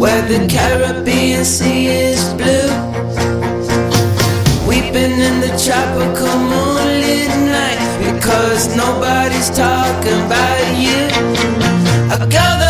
where 0.00 0.22
the 0.22 0.46
Caribbean 0.48 1.44
Sea 1.44 1.86
is 1.86 2.32
blue. 2.34 2.89
Weeping 5.20 5.34
in 5.34 5.40
the 5.40 5.48
tropical 5.48 6.34
moonlit 6.38 7.28
night 7.44 8.12
because 8.14 8.74
nobody's 8.74 9.50
talking 9.50 10.20
about 10.24 10.76
you. 10.78 11.08
I 12.10 12.26
go 12.30 12.69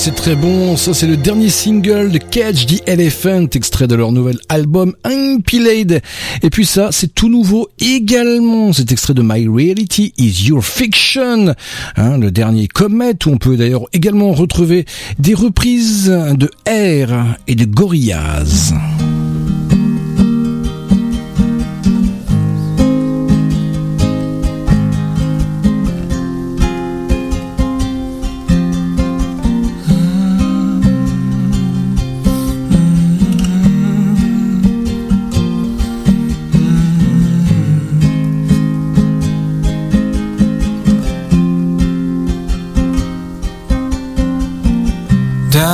c'est 0.00 0.14
très 0.14 0.34
bon. 0.34 0.78
Ça, 0.78 0.94
c'est 0.94 1.06
le 1.06 1.18
dernier 1.18 1.50
single 1.50 2.10
de 2.10 2.16
Catch 2.16 2.64
the 2.64 2.82
Elephant, 2.88 3.48
extrait 3.54 3.86
de 3.86 3.94
leur 3.94 4.12
nouvel 4.12 4.38
album 4.48 4.94
Unpilled. 5.04 6.00
Et 6.42 6.48
puis 6.48 6.64
ça, 6.64 6.88
c'est 6.90 7.14
tout 7.14 7.28
nouveau 7.28 7.68
également. 7.78 8.72
C'est 8.72 8.90
extrait 8.92 9.12
de 9.12 9.20
My 9.22 9.46
Reality 9.46 10.14
is 10.16 10.46
Your 10.48 10.64
Fiction, 10.64 11.54
hein, 11.96 12.16
le 12.16 12.30
dernier 12.30 12.66
Comet, 12.66 13.12
où 13.26 13.30
on 13.30 13.36
peut 13.36 13.58
d'ailleurs 13.58 13.84
également 13.92 14.32
retrouver 14.32 14.86
des 15.18 15.34
reprises 15.34 16.06
de 16.06 16.50
Air 16.64 17.36
et 17.46 17.54
de 17.54 17.66
Gorillaz. 17.66 18.72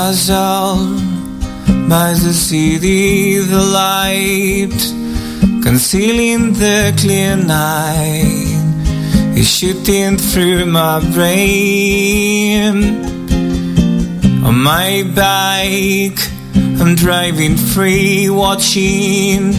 Dazzled 0.07 1.03
by 1.89 2.15
the 2.15 2.33
the 3.51 3.63
light 3.75 4.79
concealing 5.65 6.53
the 6.53 6.95
clear 6.97 7.37
night 7.37 8.55
is 9.37 9.51
shooting 9.51 10.17
through 10.17 10.67
my 10.67 11.01
brain. 11.13 12.77
On 14.45 14.55
my 14.63 15.03
bike, 15.13 16.21
I'm 16.81 16.95
driving 16.95 17.57
free, 17.57 18.31
watching 18.31 19.55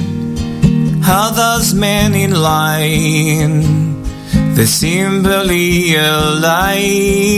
others 1.04 1.74
men 1.74 2.16
in 2.16 2.32
line. 2.32 3.66
They 4.56 4.66
seem 4.66 5.24
barely 5.24 5.96
alive 5.96 7.38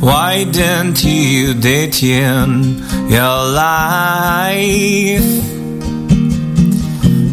Why 0.00 0.44
didn't 0.44 1.02
you 1.02 1.54
date 1.54 2.02
in 2.02 2.82
your 3.08 3.46
life? 3.64 5.24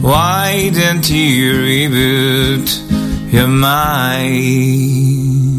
Why 0.01 0.69
didn't 0.73 1.09
you 1.09 1.53
reboot 1.67 2.69
your 3.33 3.47
mind? 3.47 5.50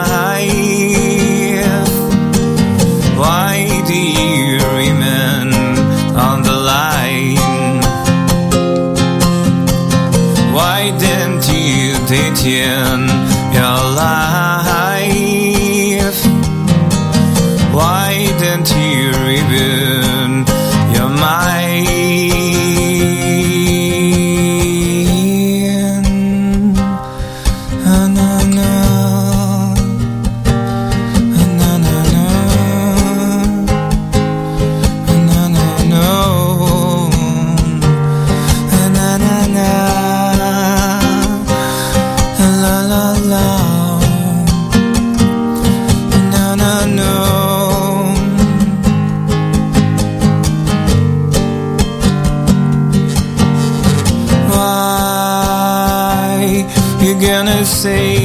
You're 57.04 57.20
gonna 57.20 57.66
say, 57.66 58.16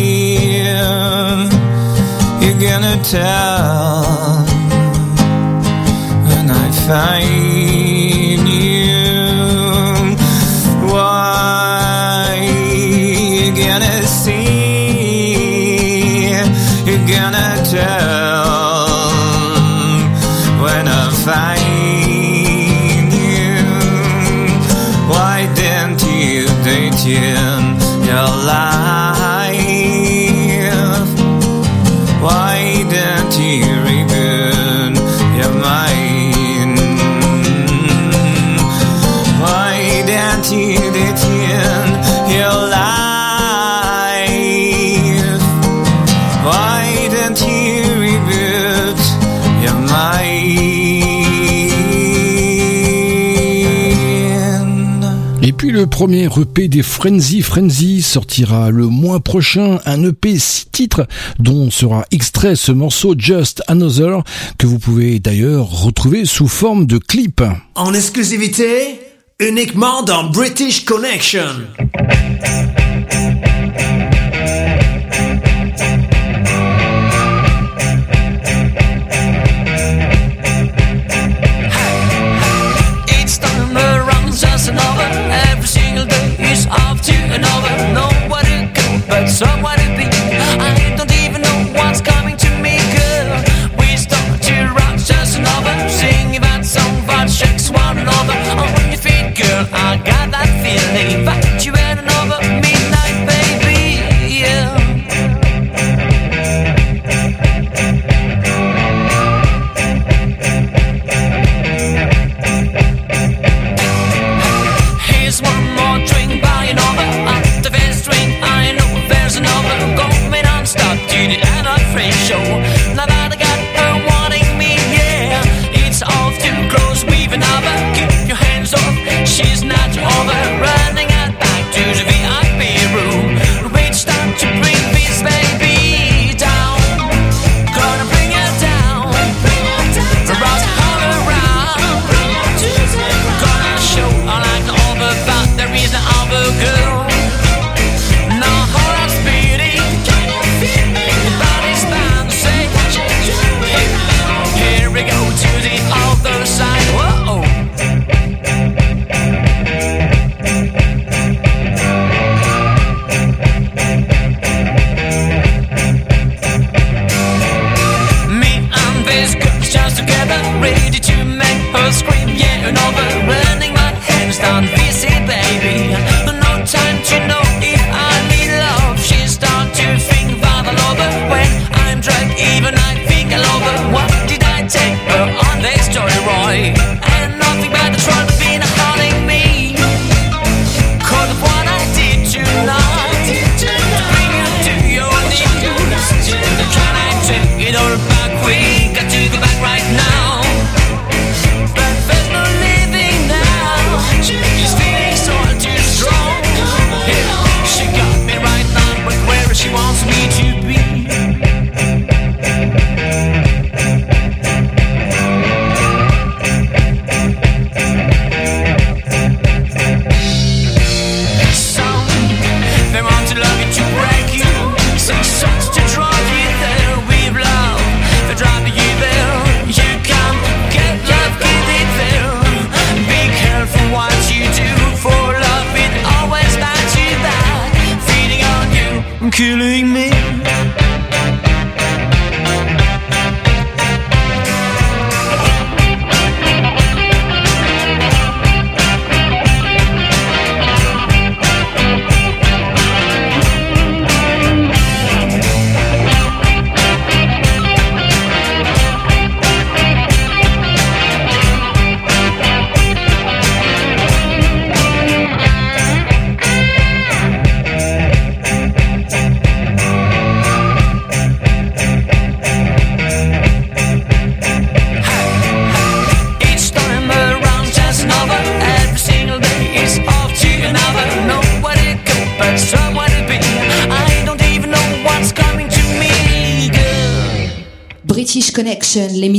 you're 2.42 2.60
gonna 2.60 3.02
tell, 3.02 4.44
and 6.30 6.50
I 6.50 6.70
find. 6.86 7.45
Le 55.86 55.90
premier 55.90 56.24
EP 56.24 56.66
des 56.66 56.82
Frenzy 56.82 57.42
Frenzy 57.42 58.02
sortira 58.02 58.70
le 58.70 58.88
mois 58.88 59.20
prochain, 59.20 59.78
un 59.86 60.02
EP 60.02 60.36
6 60.36 60.66
titres 60.72 61.06
dont 61.38 61.70
sera 61.70 62.04
extrait 62.10 62.56
ce 62.56 62.72
morceau 62.72 63.14
Just 63.16 63.62
Another 63.68 64.24
que 64.58 64.66
vous 64.66 64.80
pouvez 64.80 65.20
d'ailleurs 65.20 65.70
retrouver 65.70 66.24
sous 66.24 66.48
forme 66.48 66.86
de 66.86 66.98
clip. 66.98 67.40
En 67.76 67.94
exclusivité, 67.94 68.98
uniquement 69.38 70.02
dans 70.02 70.28
British 70.28 70.84
Connection. 70.84 71.54
feeling 100.66 101.25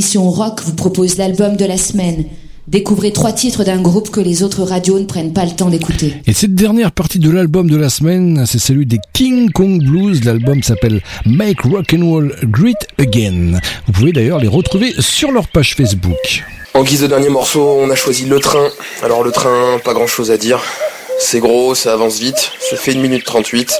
l'émission 0.08 0.30
rock, 0.30 0.62
vous 0.64 0.74
propose 0.74 1.18
l'album 1.18 1.56
de 1.56 1.66
la 1.66 1.76
semaine. 1.76 2.24
Découvrez 2.66 3.12
trois 3.12 3.32
titres 3.32 3.62
d'un 3.62 3.82
groupe 3.82 4.10
que 4.10 4.20
les 4.20 4.42
autres 4.42 4.62
radios 4.62 4.98
ne 4.98 5.04
prennent 5.04 5.34
pas 5.34 5.44
le 5.44 5.50
temps 5.50 5.68
d'écouter. 5.68 6.14
Et 6.26 6.32
cette 6.32 6.54
dernière 6.54 6.92
partie 6.92 7.18
de 7.18 7.30
l'album 7.30 7.68
de 7.68 7.76
la 7.76 7.90
semaine, 7.90 8.44
c'est 8.46 8.58
celui 8.58 8.86
des 8.86 9.00
King 9.12 9.50
Kong 9.50 9.82
Blues. 9.82 10.24
L'album 10.24 10.62
s'appelle 10.62 11.02
Make 11.26 11.60
Rock'n'Roll 11.60 12.34
Great 12.44 12.86
Again. 12.98 13.60
Vous 13.86 13.92
pouvez 13.92 14.12
d'ailleurs 14.12 14.38
les 14.38 14.48
retrouver 14.48 14.94
sur 14.98 15.30
leur 15.30 15.46
page 15.46 15.74
Facebook. 15.74 16.42
En 16.72 16.84
guise 16.84 17.02
de 17.02 17.06
dernier 17.06 17.28
morceau, 17.28 17.76
on 17.78 17.90
a 17.90 17.94
choisi 17.94 18.24
le 18.24 18.40
train. 18.40 18.68
Alors 19.02 19.22
le 19.22 19.30
train, 19.30 19.78
pas 19.84 19.92
grand 19.92 20.06
chose 20.06 20.30
à 20.30 20.38
dire. 20.38 20.62
C'est 21.20 21.40
gros, 21.40 21.74
ça 21.74 21.92
avance 21.92 22.18
vite, 22.18 22.52
ça 22.70 22.78
fait 22.78 22.94
1 22.94 23.00
minute 23.00 23.24
38. 23.24 23.74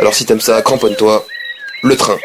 Alors 0.00 0.14
si 0.14 0.24
t'aimes 0.24 0.40
ça, 0.40 0.60
cramponne-toi. 0.62 1.24
Le 1.84 1.96
train. 1.96 2.16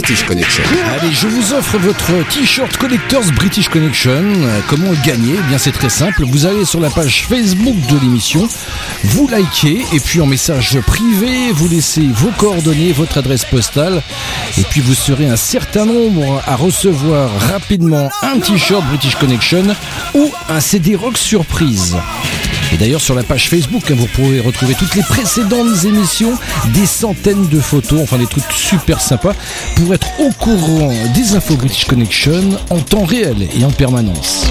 British 0.00 0.24
Connection. 0.24 0.64
Allez, 0.98 1.12
je 1.12 1.26
vous 1.28 1.52
offre 1.52 1.76
votre 1.76 2.26
t-shirt 2.30 2.74
Collectors 2.78 3.30
British 3.36 3.68
Connection. 3.68 4.10
Euh, 4.12 4.60
Comment 4.66 4.92
le 4.92 4.96
gagner? 5.04 5.34
Eh 5.38 5.48
bien, 5.48 5.58
c'est 5.58 5.72
très 5.72 5.90
simple. 5.90 6.24
Vous 6.24 6.46
allez 6.46 6.64
sur 6.64 6.80
la 6.80 6.88
page 6.88 7.26
Facebook 7.28 7.76
de 7.90 7.98
l'émission, 7.98 8.48
vous 9.04 9.28
likez, 9.28 9.84
et 9.92 10.00
puis 10.00 10.22
en 10.22 10.26
message 10.26 10.78
privé, 10.86 11.52
vous 11.52 11.68
laissez 11.68 12.08
vos 12.14 12.30
coordonnées, 12.38 12.92
votre 12.92 13.18
adresse 13.18 13.44
postale, 13.44 14.02
et 14.56 14.62
puis 14.62 14.80
vous 14.80 14.94
serez 14.94 15.28
un 15.28 15.36
certain 15.36 15.84
nombre 15.84 16.42
à 16.46 16.56
recevoir 16.56 17.28
rapidement 17.50 18.08
un 18.22 18.38
t-shirt 18.38 18.82
British 18.86 19.16
Connection 19.16 19.64
ou 20.14 20.30
un 20.48 20.60
CD 20.60 20.94
rock 20.94 21.18
surprise. 21.18 21.94
Et 22.72 22.76
d'ailleurs 22.76 23.00
sur 23.00 23.14
la 23.14 23.22
page 23.22 23.48
Facebook, 23.48 23.90
hein, 23.90 23.94
vous 23.96 24.06
pourrez 24.06 24.40
retrouver 24.40 24.74
toutes 24.74 24.94
les 24.94 25.02
précédentes 25.02 25.84
émissions, 25.84 26.38
des 26.74 26.86
centaines 26.86 27.48
de 27.48 27.60
photos, 27.60 28.00
enfin 28.02 28.18
des 28.18 28.26
trucs 28.26 28.52
super 28.52 29.00
sympas, 29.00 29.34
pour 29.76 29.92
être 29.92 30.08
au 30.20 30.30
courant 30.30 30.92
des 31.14 31.34
infos 31.34 31.56
British 31.56 31.86
Connection 31.86 32.50
en 32.70 32.80
temps 32.80 33.04
réel 33.04 33.48
et 33.58 33.64
en 33.64 33.70
permanence. 33.70 34.46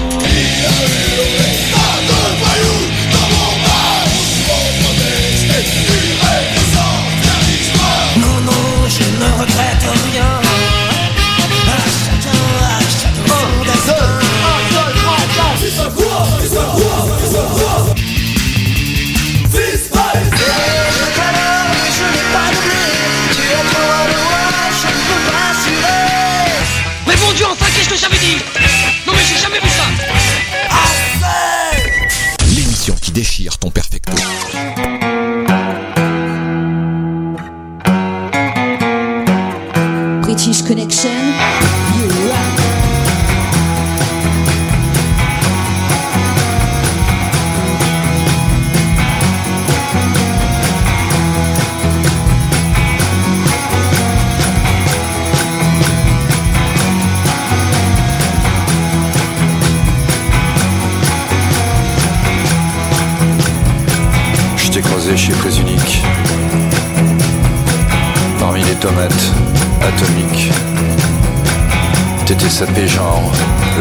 T'étais 72.40 72.52
sapé 72.52 72.88
genre 72.88 73.30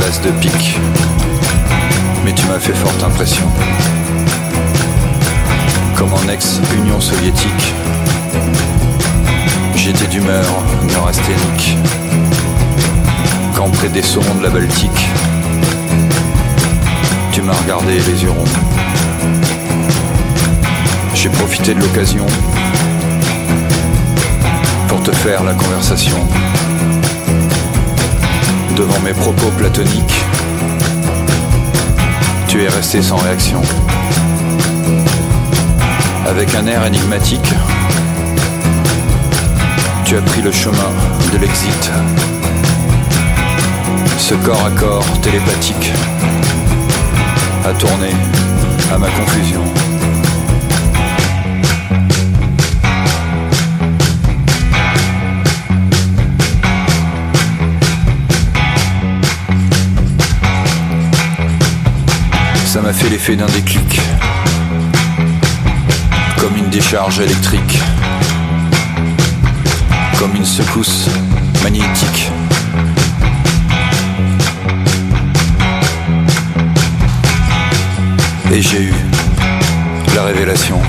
l'as 0.02 0.19
de 0.19 0.31
pique. 0.31 0.77
Mais 2.26 2.34
tu 2.34 2.45
m'as 2.48 2.60
fait 2.60 2.73
forte 2.73 3.02
impression. 3.02 3.45
Comme 5.95 6.11
en 6.14 6.27
ex-Union 6.27 6.99
soviétique. 6.99 7.73
J'étais 9.76 10.07
d'humeur 10.07 10.44
neurasthénique. 10.91 11.77
Quand 13.56 13.69
près 13.69 13.88
des 13.88 14.02
saumons 14.02 14.36
de 14.36 14.44
la 14.44 14.49
Baltique. 14.49 15.07
m'a 17.41 17.53
regardé 17.53 17.94
les 17.94 18.23
yeux 18.23 18.31
ronds. 18.31 18.44
J'ai 21.14 21.30
profité 21.30 21.73
de 21.76 21.80
l'occasion 21.80 22.26
pour 24.90 25.02
te 25.02 25.14
faire 25.14 25.45
la 25.45 25.53
conversation. 25.53 26.18
Devant 28.80 29.00
mes 29.02 29.12
propos 29.12 29.52
platoniques, 29.58 30.24
tu 32.48 32.64
es 32.64 32.70
resté 32.70 33.02
sans 33.02 33.18
réaction. 33.18 33.62
Avec 36.26 36.56
un 36.56 36.66
air 36.66 36.86
énigmatique, 36.86 37.54
tu 40.06 40.16
as 40.16 40.22
pris 40.22 40.42
le 40.42 40.54
chemin 40.54 40.94
de 41.34 41.40
l'exit. 41.40 41.92
Ce 44.18 44.36
corps 44.36 44.66
à 44.66 44.72
corps 44.72 45.20
télépathique 45.22 45.92
a 47.66 47.74
tourné 47.74 48.12
à 48.94 48.98
ma 48.98 49.10
confusion. 49.10 49.64
Ça 62.72 62.82
m'a 62.82 62.94
fait 62.94 63.10
l'effet 63.10 63.36
d'un 63.36 63.48
déclic, 63.48 64.00
comme 66.38 66.56
une 66.56 66.70
décharge 66.70 67.20
électrique, 67.20 67.80
comme 70.20 70.36
une 70.36 70.46
secousse 70.46 71.10
magnétique. 71.64 72.30
Et 78.54 78.62
j'ai 78.62 78.84
eu 78.84 78.94
la 80.14 80.26
révélation. 80.26 80.80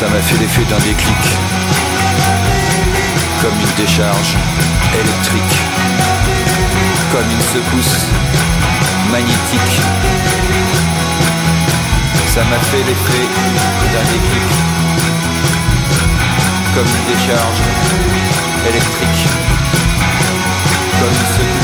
Ça 0.00 0.08
m'a 0.08 0.18
fait 0.18 0.38
l'effet 0.40 0.64
d'un 0.68 0.78
déclic, 0.78 1.24
comme 3.42 3.54
une 3.60 3.84
décharge 3.84 4.34
électrique, 4.92 5.56
comme 7.12 7.30
une 7.30 7.62
secousse 7.62 8.25
magnétique. 9.10 9.80
Ça 12.34 12.42
m'a 12.44 12.58
fait 12.58 12.84
l'effet 12.88 13.26
d'un 13.92 14.04
déclic, 14.12 14.50
comme 16.74 16.86
une 16.86 17.14
décharge 17.14 17.60
électrique, 18.68 19.28
comme 21.00 21.14
une 21.14 21.55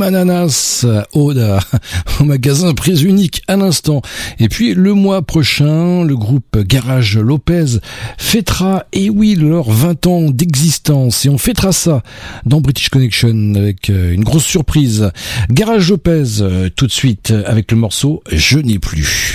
Voilà, 0.00 0.24
de 0.24 0.24
l'Imananas 0.24 0.86
au, 1.12 1.34
au 2.20 2.24
magasin 2.24 2.72
Prise 2.72 3.02
Unique 3.02 3.42
à 3.48 3.56
l'instant. 3.56 4.00
Et 4.38 4.48
puis 4.48 4.72
le 4.72 4.94
mois 4.94 5.20
prochain, 5.20 6.04
le 6.04 6.16
groupe 6.16 6.56
Garage 6.56 7.18
Lopez 7.18 7.80
fêtera, 8.16 8.86
et 8.94 9.10
oui, 9.10 9.34
leurs 9.34 9.70
20 9.70 10.06
ans 10.06 10.30
d'existence. 10.30 11.26
Et 11.26 11.28
on 11.28 11.36
fêtera 11.36 11.72
ça 11.72 12.02
dans 12.46 12.62
British 12.62 12.88
Connection 12.88 13.52
avec 13.56 13.90
euh, 13.90 14.14
une 14.14 14.24
grosse 14.24 14.46
surprise. 14.46 15.10
Garage 15.50 15.90
Lopez, 15.90 16.40
euh, 16.40 16.70
tout 16.74 16.86
de 16.86 16.92
suite 16.92 17.34
avec 17.44 17.70
le 17.70 17.76
morceau 17.76 18.22
Je 18.32 18.58
n'ai 18.58 18.78
plus. 18.78 19.34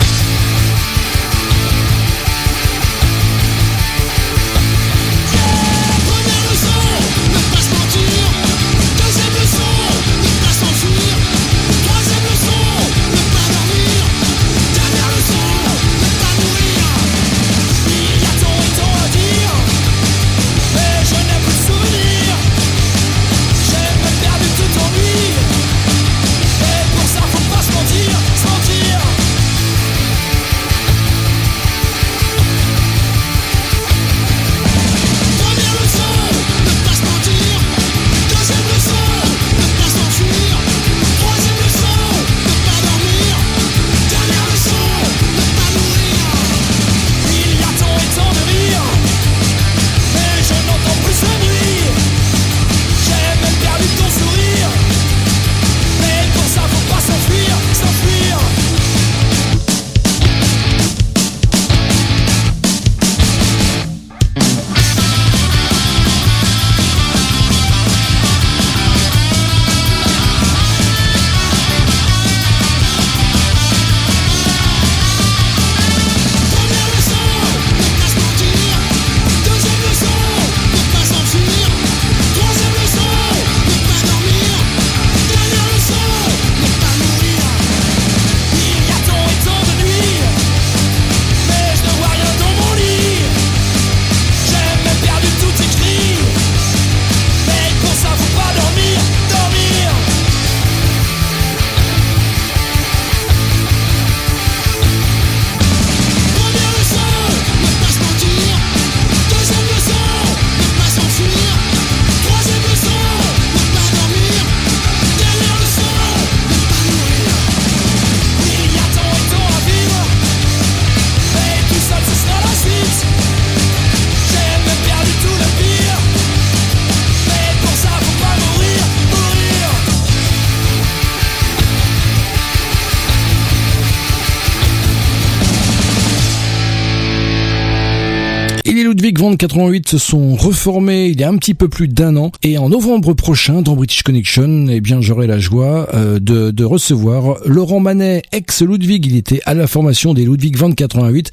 88 139.37 139.89
se 139.89 139.97
sont 139.97 140.35
reformés 140.35 141.07
il 141.07 141.19
y 141.19 141.23
a 141.23 141.29
un 141.29 141.37
petit 141.37 141.53
peu 141.53 141.67
plus 141.67 141.87
d'un 141.87 142.15
an. 142.15 142.31
Et 142.43 142.57
en 142.57 142.69
novembre 142.69 143.13
prochain, 143.13 143.61
dans 143.61 143.75
British 143.75 144.03
Connection, 144.03 144.67
eh 144.69 144.81
bien, 144.81 145.01
j'aurai 145.01 145.27
la 145.27 145.39
joie 145.39 145.87
euh, 145.93 146.19
de, 146.19 146.51
de 146.51 146.63
recevoir 146.63 147.37
Laurent 147.45 147.79
Manet, 147.79 148.23
ex-Ludwig. 148.31 149.05
Il 149.05 149.15
était 149.17 149.41
à 149.45 149.53
la 149.53 149.67
formation 149.67 150.13
des 150.13 150.25
Ludwig 150.25 150.57
von 150.57 150.71
88. 150.71 151.31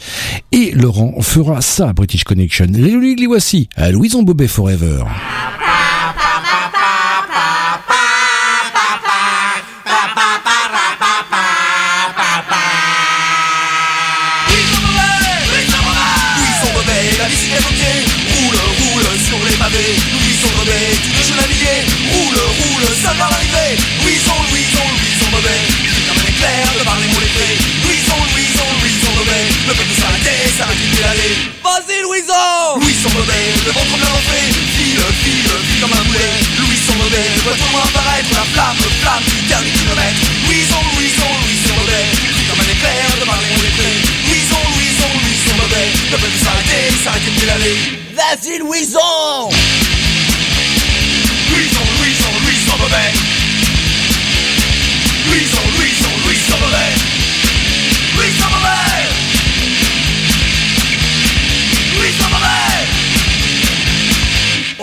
Et 0.53 0.73
Laurent 0.73 1.15
fera 1.21 1.61
ça 1.61 1.89
à 1.89 1.93
British 1.93 2.25
Connection. 2.25 2.67
Les 2.73 2.91
Ludwig, 2.91 3.21
les 3.21 3.27
voici. 3.27 3.69
À 3.77 3.91
Louison 3.91 4.23
Bobet 4.23 4.49
Forever. 4.49 5.05
le 33.67 33.73
ventre 33.73 33.97
bien 33.97 34.11
gonflé 34.11 34.43
File, 34.77 34.99
file, 35.23 35.51
file 35.69 35.81
comme 35.81 35.93
un 35.93 36.05
boulet. 36.07 36.35
Louis 36.59 36.81
sont 36.87 36.97
mauvais, 36.97 37.29
vois-toi 37.45 37.67
moi 37.73 37.83
apparaître. 37.85 38.31
La 38.35 38.45
flamme, 38.53 38.83
flamme 39.01 39.25
du 39.27 39.47
dernier 39.47 39.71
kilomètre. 39.71 40.23
Louison, 40.47 40.83
Louison, 40.97 41.31
Louis 41.45 41.61
sont 41.67 41.75
mauvais 41.79 42.33
comme 42.49 42.61
un 42.61 42.71
éclair, 42.71 43.07
de 43.19 43.25
parler 43.25 43.47
on 43.57 43.63
les 43.63 43.71
clés 43.71 43.99
Louison, 44.29 44.61
Louison, 44.77 45.09
Louis 45.25 45.41
sont 45.47 45.57
mauvais 45.57 45.89
Ne 46.11 46.17
peut 46.17 46.29
plus 46.29 46.45
s'arrêter, 46.45 46.93
s'arrêter 47.03 47.31
de 47.31 47.41
pédaler. 47.41 47.77
Vas-y 48.13 48.59
Louison. 48.59 49.49
Louison, 51.51 51.85
Louison, 51.99 52.33
Louis 52.45 52.61
sont 52.67 52.79
mauvais 52.79 53.22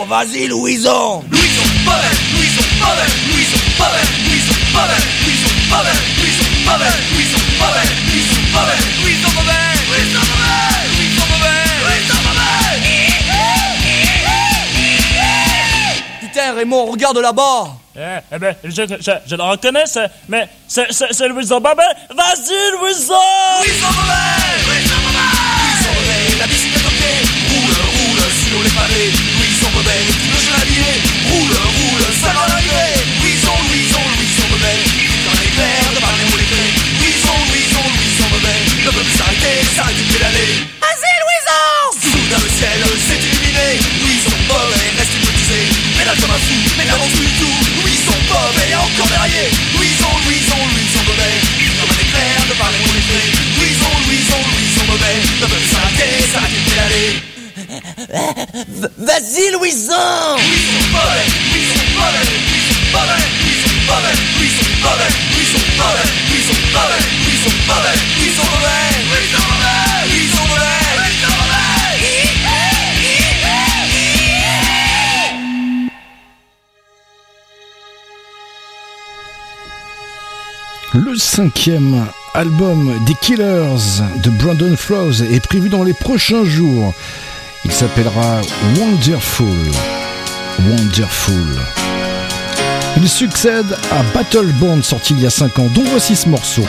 vas-y, 0.10 0.48
Louison 0.48 1.24
Louison 1.30 1.68
mauvais 1.86 2.16
Louison 2.34 2.66
mauvais 2.82 3.06
Louison 3.30 3.62
mauvais 3.78 4.06
Louison 4.26 4.58
mauvais 4.74 4.98
Louison 5.24 5.54
mauvais 5.70 5.94
Louison 6.18 6.50
mauvais 6.66 6.98
Louison 7.14 7.38
mauvais 7.62 7.88
Louison 8.12 8.42
mauvais 8.50 8.80
Louison 9.04 9.30
mauvais 9.38 9.62
Louison 9.94 10.20
mauvais 10.26 10.50
Louison 10.98 11.26
mauvais 11.30 11.62
Louison 11.86 12.20
mauvais 12.26 12.50
Putain, 16.22 16.54
Raymond, 16.56 16.86
regarde 16.92 17.18
là-bas 17.20 17.68
Eh, 17.96 18.20
eh 18.32 18.40
ben, 18.40 18.56
je, 18.64 18.70
je, 18.72 19.12
je 19.28 19.36
le 19.36 19.44
reconnais, 19.44 19.84
mais 20.28 20.50
c'est, 20.68 20.88
c'est, 20.92 21.08
c'est 21.14 21.28
Louison 21.28 21.60
Babel. 21.62 21.86
Vas-y, 22.10 22.72
Louison! 22.80 23.14
Louison 23.62 23.92
mauvais 23.94 24.58
Louison 24.66 24.96
mauvais 25.06 25.30
Louison 25.70 25.92
mauvais 25.94 26.40
La 26.40 26.48
bicyclette 26.48 26.86
au 26.86 26.90
pied 26.98 27.16
Roule, 27.50 27.78
roule 27.94 28.22
sur 28.50 28.64
les 28.64 28.70
pavés 28.72 29.29
Vas-y, 39.80 41.14
Louison. 41.24 41.64
Soudain 42.04 42.40
le 42.44 42.50
ciel 42.52 42.80
s'est 43.08 43.16
illuminé 43.16 43.80
Louison 44.04 44.36
mauvais 44.48 44.92
reste 45.00 45.16
hypnotisé 45.16 45.60
Pédale 45.98 46.18
comme 46.20 46.32
un 46.32 46.42
fou, 46.44 46.60
mais 46.78 46.84
n'avance 46.86 47.16
du 47.16 47.28
tout 47.40 47.58
Louison 47.80 48.18
mauvais 48.28 48.76
encore 48.76 49.08
derrière 49.08 49.52
Louison, 49.80 50.12
Louison, 50.28 50.60
Louison 50.76 51.02
mauvais 51.08 51.40
Comme 51.80 51.96
de 51.96 52.54
par 52.60 52.72
les 52.72 52.80
mots 52.84 52.92
les 52.92 53.06
clés 53.08 53.32
Louison, 53.56 53.92
Louison, 54.04 54.42
Louison 54.52 54.84
mauvais 54.92 55.16
Ne 55.40 55.46
peut 55.48 55.56
plus 55.56 55.72
s'arrêter, 55.72 56.12
s'arrêter 56.28 56.60
de 56.60 56.68
pédaler 56.70 57.10
V- 58.68 58.94
Vas-y, 59.00 59.52
Louison 59.56 60.36
Louison 60.44 60.76
Louison 61.56 61.80
Louison 61.80 63.49
le 80.94 81.16
cinquième 81.18 82.06
album 82.34 82.92
des 83.06 83.14
Killers 83.14 84.02
de 84.24 84.30
Brandon 84.30 84.76
Flowes 84.76 85.22
est 85.32 85.40
prévu 85.40 85.70
dans 85.70 85.84
les 85.84 85.94
prochains 85.94 86.44
jours. 86.44 86.94
Il 87.64 87.72
s'appellera 87.72 88.42
Wonderful. 88.76 89.48
Wonderful. 90.60 91.79
Il 92.98 93.08
succède 93.08 93.78
à 93.92 94.04
Battle 94.14 94.52
Bond 94.54 94.82
sorti 94.84 95.14
il 95.14 95.22
y 95.22 95.26
a 95.26 95.30
5 95.30 95.60
ans, 95.60 95.68
dont 95.74 95.84
voici 95.86 96.16
ce 96.16 96.28
morceau. 96.28 96.66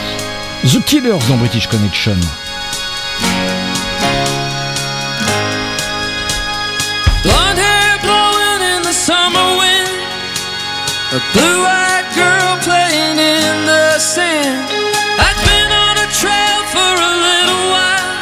The 0.64 0.84
Killers 0.84 1.18
dans 1.28 1.36
British 1.36 1.66
Connection. 1.66 2.16
Blonde 7.22 7.58
hair 7.58 7.98
blowing 8.02 8.62
in 8.62 8.82
the 8.82 8.92
summer 8.92 9.58
wind. 9.58 9.90
A 11.12 11.20
blue-eyed 11.32 12.06
girl 12.14 12.58
playing 12.62 13.18
in 13.18 13.66
the 13.66 13.98
sand. 13.98 14.68
I'd 15.18 15.38
been 15.44 15.72
on 15.72 15.96
a 15.98 16.08
trail 16.12 16.60
for 16.70 16.92
a 16.94 17.12
little 17.28 17.62
while, 17.72 18.12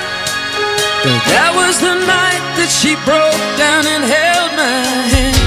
but 1.05 1.21
that 1.29 1.53
was 1.55 1.79
the 1.81 1.95
night 2.07 2.43
that 2.57 2.71
she 2.71 2.95
broke 3.05 3.43
down 3.59 3.85
and 3.87 4.05
held 4.05 4.53
my 4.57 5.09
hand. 5.13 5.38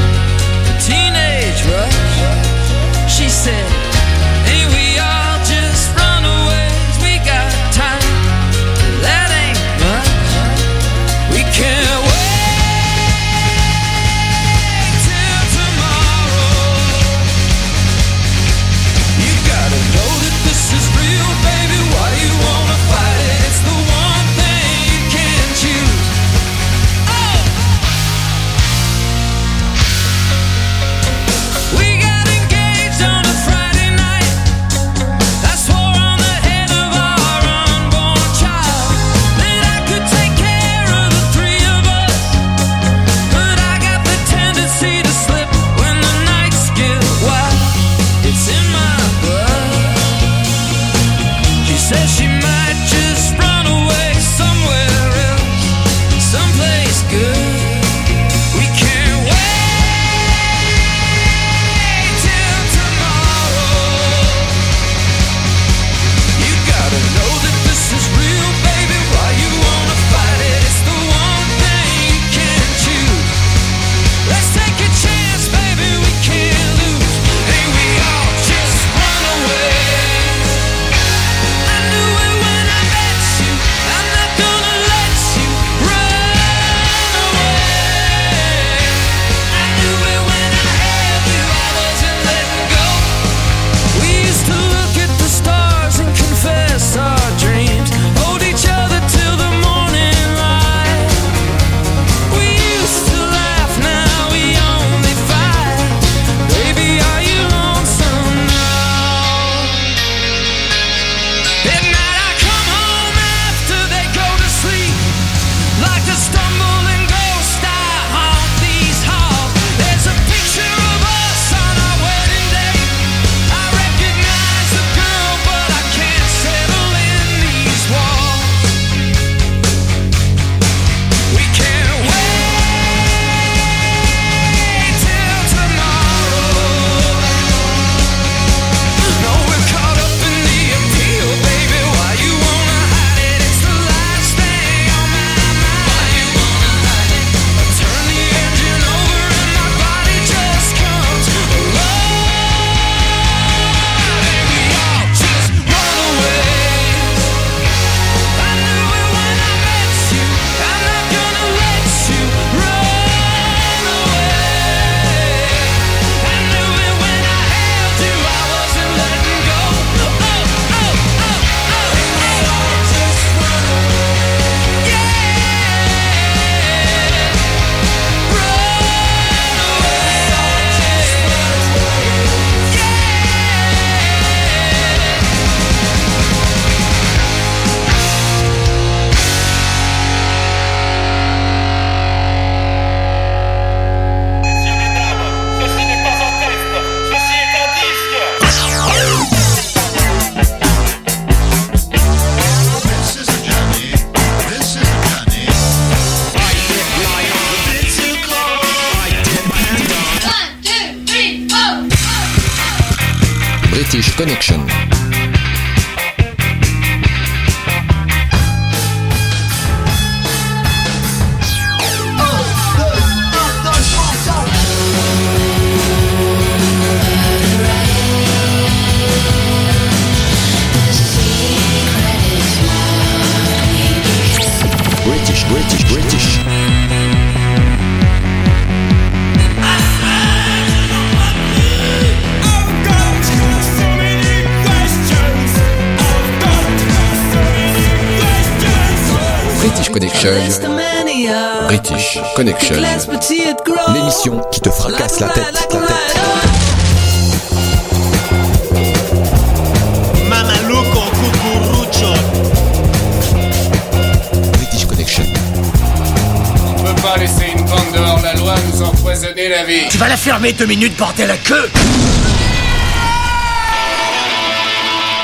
La 270.43 270.51
deux 270.51 270.65
minutes, 270.65 270.97
bordel 270.97 271.29
à 271.29 271.37
queue 271.37 271.69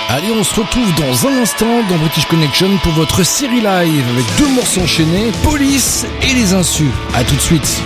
Allez, 0.09 0.31
on 0.31 0.43
se 0.43 0.53
retrouve 0.53 0.93
dans 0.93 1.27
un 1.27 1.41
instant 1.41 1.81
dans 1.89 1.97
British 1.97 2.25
Connection 2.25 2.67
pour 2.83 2.91
votre 2.93 3.23
série 3.23 3.61
live 3.61 4.03
avec 4.13 4.25
deux 4.37 4.47
morceaux 4.49 4.81
enchaînés, 4.81 5.31
Police 5.43 6.05
et 6.21 6.33
les 6.35 6.53
insus. 6.53 6.91
A 7.15 7.23
tout 7.23 7.35
de 7.35 7.41
suite. 7.41 7.81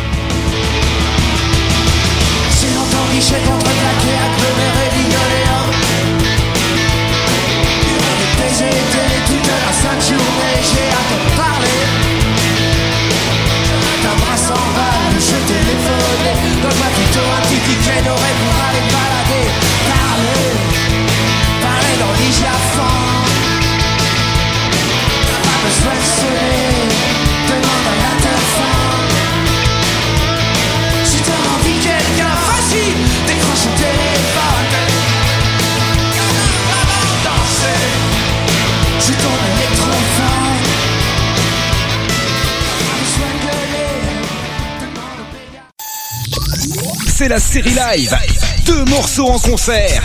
C'est 47.22 47.28
la 47.28 47.40
série 47.40 47.76
live. 47.76 48.18
Deux 48.66 48.84
morceaux 48.86 49.28
en 49.28 49.38
concert. 49.38 50.02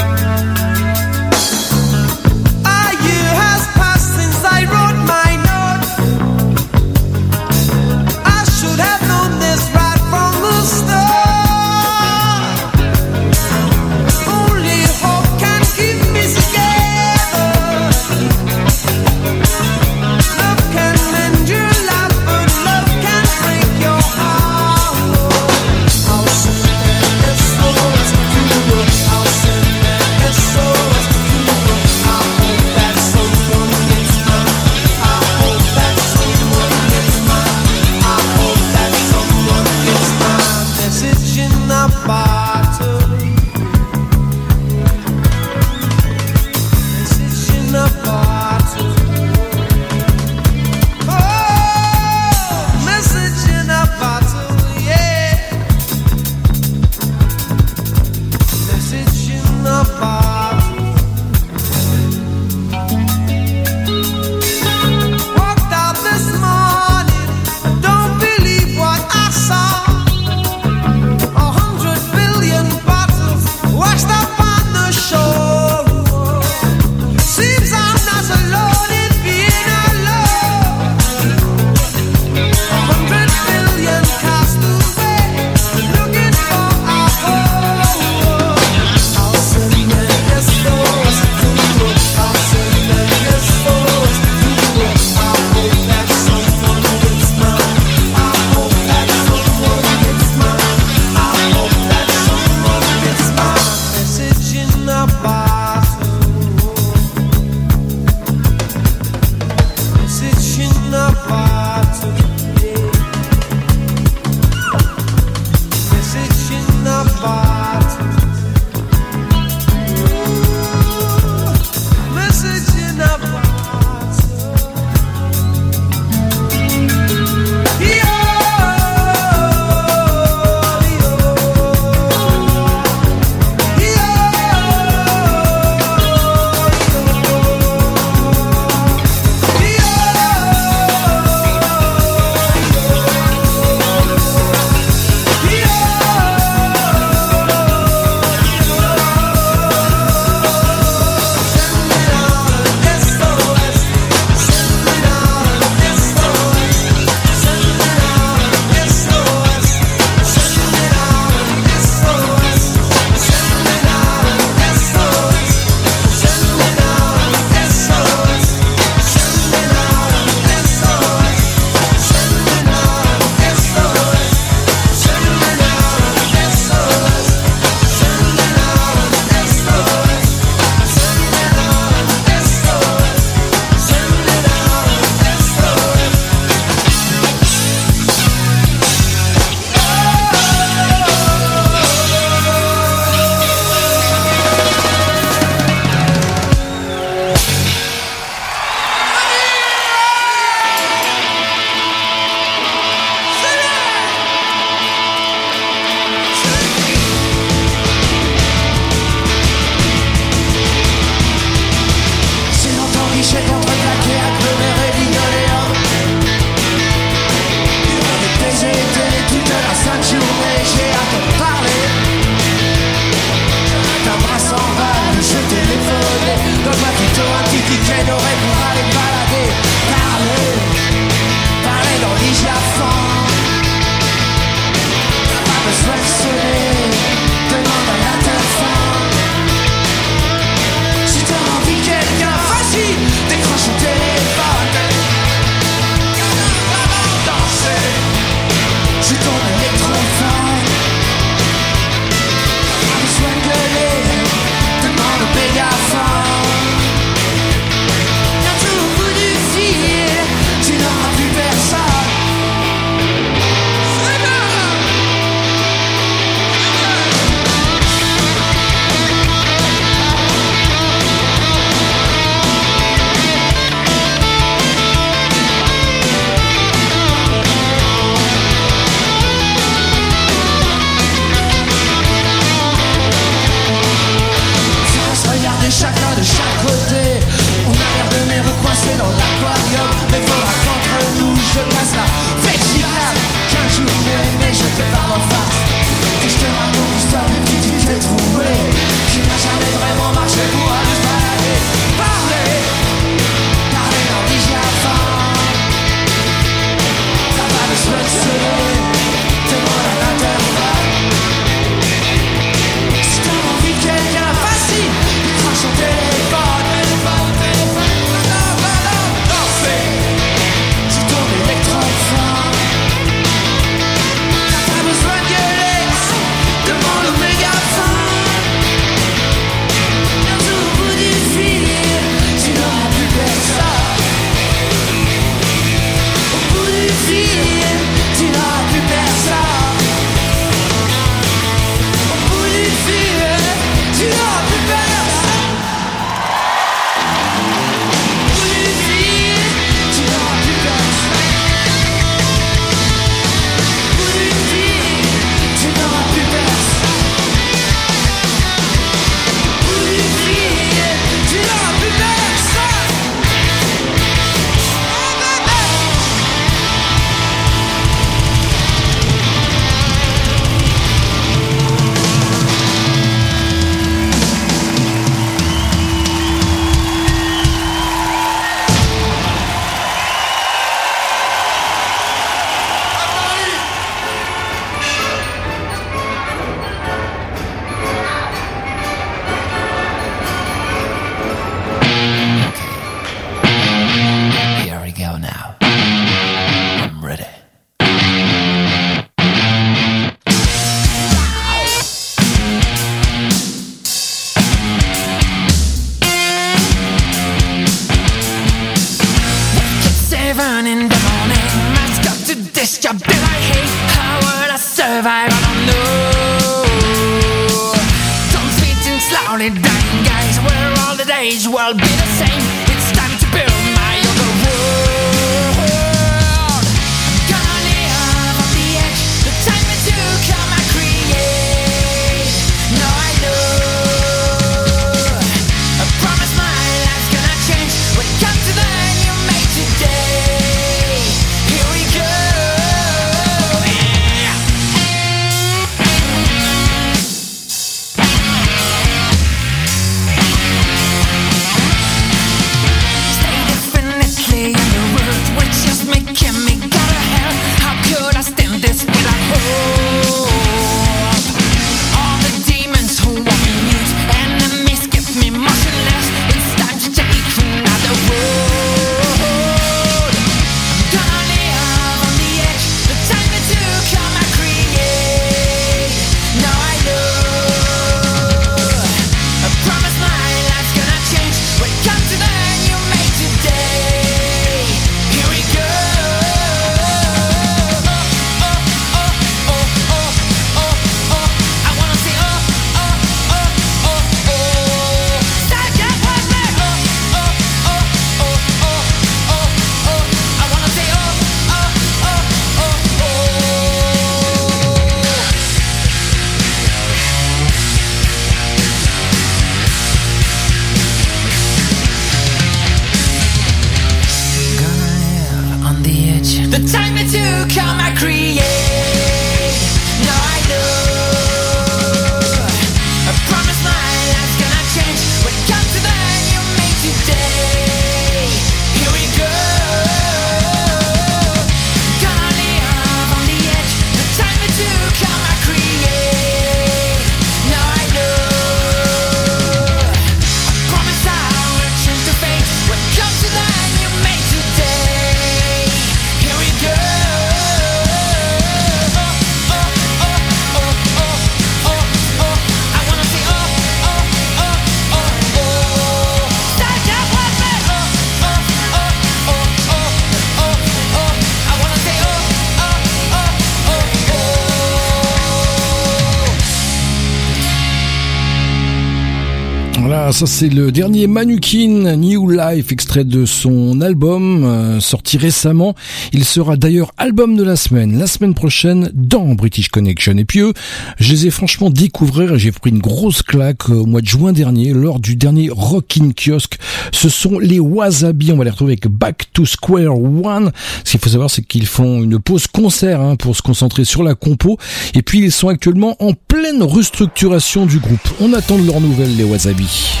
Ça 570.11 570.27
c'est 570.27 570.49
le 570.49 570.73
dernier 570.73 571.07
Manukin 571.07 571.95
New 571.95 572.29
Life 572.29 572.71
extrait 572.71 573.05
de 573.05 573.25
son 573.25 573.79
album 573.79 574.43
euh, 574.43 574.79
sorti 574.81 575.17
récemment. 575.17 575.73
Il 576.11 576.25
sera 576.25 576.57
d'ailleurs 576.57 576.91
album 576.97 577.37
de 577.37 577.43
la 577.43 577.55
semaine, 577.55 577.97
la 577.97 578.07
semaine 578.07 578.33
prochaine 578.33 578.91
dans 578.93 579.33
British 579.35 579.69
Connection. 579.69 580.17
Et 580.17 580.25
puis 580.25 580.41
eux, 580.41 580.53
je 580.99 581.13
les 581.13 581.27
ai 581.27 581.29
franchement 581.29 581.69
découverts 581.69 582.33
et 582.33 582.39
j'ai 582.39 582.51
pris 582.51 582.71
une 582.71 582.79
grosse 582.79 583.21
claque 583.23 583.69
euh, 583.69 583.75
au 583.75 583.85
mois 583.85 584.01
de 584.01 584.07
juin 584.07 584.33
dernier 584.33 584.73
lors 584.73 584.99
du 584.99 585.15
dernier 585.15 585.49
Rockin' 585.49 586.13
Kiosque. 586.13 586.57
Ce 586.91 587.07
sont 587.07 587.39
les 587.39 587.59
Wasabi, 587.59 588.33
on 588.33 588.37
va 588.37 588.43
les 588.43 588.51
retrouver 588.51 588.73
avec 588.73 588.87
Back 588.87 589.27
to 589.33 589.45
Square 589.45 589.97
One. 589.97 590.51
Ce 590.83 590.91
qu'il 590.91 590.99
faut 590.99 591.09
savoir 591.09 591.31
c'est 591.31 591.43
qu'ils 591.43 591.67
font 591.67 592.03
une 592.03 592.19
pause 592.19 592.47
concert 592.47 592.99
hein, 592.99 593.15
pour 593.15 593.35
se 593.35 593.41
concentrer 593.41 593.85
sur 593.85 594.03
la 594.03 594.15
compo. 594.15 594.57
Et 594.93 595.03
puis 595.03 595.19
ils 595.19 595.31
sont 595.31 595.47
actuellement 595.47 595.95
en 595.99 596.13
pleine 596.13 596.61
restructuration 596.63 597.65
du 597.65 597.79
groupe. 597.79 598.07
On 598.19 598.33
attend 598.33 598.57
de 598.57 598.67
leurs 598.67 598.81
nouvelles 598.81 599.15
les 599.15 599.23
Wasabi. 599.23 600.00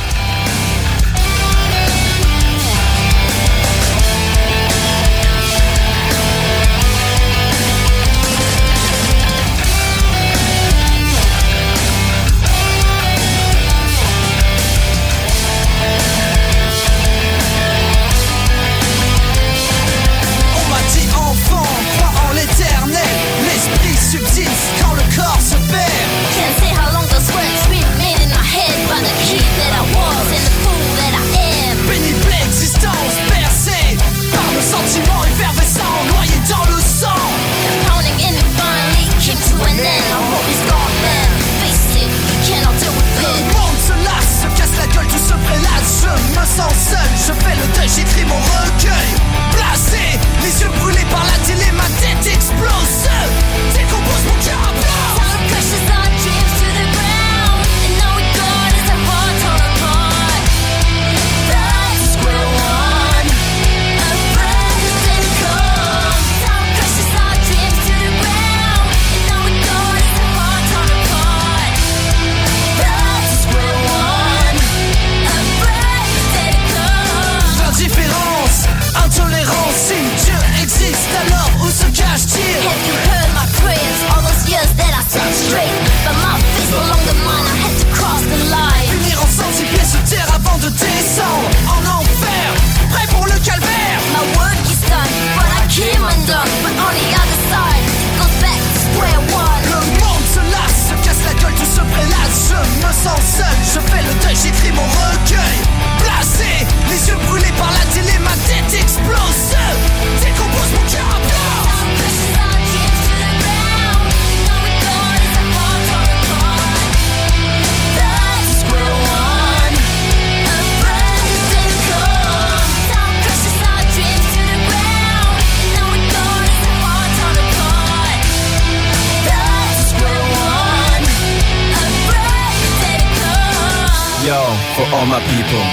All 135.01 135.07
my 135.07 135.23
people. 135.33 135.65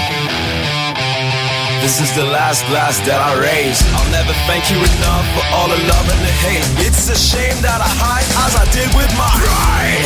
This 1.85 2.01
is 2.01 2.09
the 2.17 2.25
last 2.25 2.65
glass 2.65 2.97
that 3.05 3.21
I 3.21 3.37
raise. 3.37 3.77
I'll 3.93 4.09
never 4.09 4.33
thank 4.49 4.73
you 4.73 4.81
enough 4.81 5.25
for 5.37 5.45
all 5.53 5.69
the 5.69 5.77
love 5.85 6.05
and 6.09 6.21
the 6.25 6.33
hate. 6.41 6.65
It's 6.81 7.05
a 7.13 7.17
shame 7.17 7.53
that 7.61 7.77
I 7.77 7.89
hide 8.01 8.25
as 8.25 8.53
I 8.57 8.65
did 8.73 8.89
with 8.97 9.11
my 9.13 9.29
pride. 9.29 10.01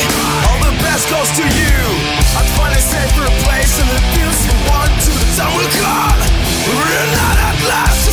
All 0.52 0.60
the 0.60 0.76
best 0.84 1.08
goes 1.08 1.32
to 1.40 1.46
you. 1.48 1.80
I'd 2.36 2.52
find 2.60 2.76
a 2.76 2.84
safer 2.84 3.24
place 3.48 3.74
and 3.80 3.88
the 3.96 4.02
feels 4.12 4.40
you 4.44 4.56
want 4.68 4.92
to 4.92 5.12
the 5.16 5.28
time 5.40 5.56
will 5.56 5.72
come. 5.72 6.20
We're 6.68 7.08
not 7.16 7.36
at 7.48 7.58
last, 7.64 8.13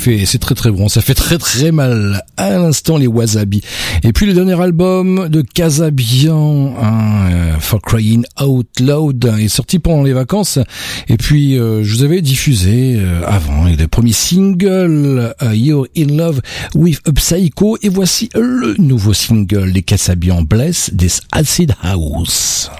c'est 0.00 0.38
très 0.38 0.54
très 0.54 0.70
bon, 0.70 0.88
ça 0.88 1.02
fait 1.02 1.14
très 1.14 1.36
très 1.36 1.72
mal 1.72 2.22
à 2.36 2.50
l'instant 2.50 2.96
les 2.96 3.06
wasabi. 3.06 3.60
Et 4.02 4.12
puis 4.12 4.26
le 4.26 4.32
dernier 4.32 4.58
album 4.60 5.28
de 5.28 5.42
Casabian, 5.42 6.74
hein, 6.80 7.58
For 7.60 7.80
Crying 7.82 8.24
Out 8.42 8.80
Loud, 8.80 9.32
est 9.38 9.48
sorti 9.48 9.78
pendant 9.78 10.02
les 10.02 10.14
vacances. 10.14 10.58
Et 11.08 11.16
puis 11.16 11.58
euh, 11.58 11.84
je 11.84 11.94
vous 11.94 12.02
avais 12.02 12.22
diffusé 12.22 12.96
euh, 12.96 13.22
avant 13.26 13.64
le 13.64 13.88
premier 13.88 14.12
single 14.12 15.34
euh, 15.42 15.54
You're 15.54 15.86
in 15.96 16.16
Love 16.16 16.40
with 16.74 17.00
a 17.06 17.12
Psycho. 17.12 17.76
Et 17.82 17.90
voici 17.90 18.30
le 18.34 18.74
nouveau 18.78 19.12
single 19.12 19.72
des 19.72 19.82
Casabian 19.82 20.42
Bless 20.42 20.90
des 20.94 21.10
Acid 21.32 21.74
House. 21.82 22.70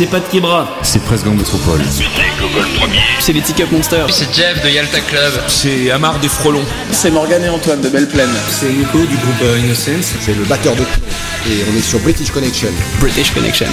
C'est 0.00 0.06
Pat 0.06 0.26
Kibra. 0.30 0.66
C'est 0.82 0.98
Gang 1.22 1.36
Métropole. 1.36 1.82
C'est 1.90 2.04
Gogol 2.40 2.66
Premier. 2.78 3.00
C'est 3.18 3.34
les 3.34 3.42
Tick 3.42 3.60
Up 3.60 3.70
Monsters. 3.70 4.10
C'est 4.10 4.34
Jeff 4.34 4.64
de 4.64 4.70
Yalta 4.70 4.98
Club. 4.98 5.30
C'est 5.46 5.90
Amar 5.90 6.18
des 6.20 6.28
Frelons. 6.28 6.64
C'est 6.90 7.10
Morgane 7.10 7.44
et 7.44 7.50
Antoine 7.50 7.82
de 7.82 7.90
Belle 7.90 8.08
Plaine. 8.08 8.30
C'est 8.48 8.72
Nico 8.72 8.96
du 8.96 9.16
groupe 9.16 9.42
euh, 9.42 9.58
Innocence. 9.58 10.14
C'est 10.18 10.34
le 10.34 10.44
batteur 10.44 10.74
de 10.74 10.80
Et 10.80 11.66
on 11.70 11.76
est 11.76 11.82
sur 11.82 11.98
British 11.98 12.30
Connection. 12.30 12.70
British 12.98 13.30
Connection. 13.34 13.66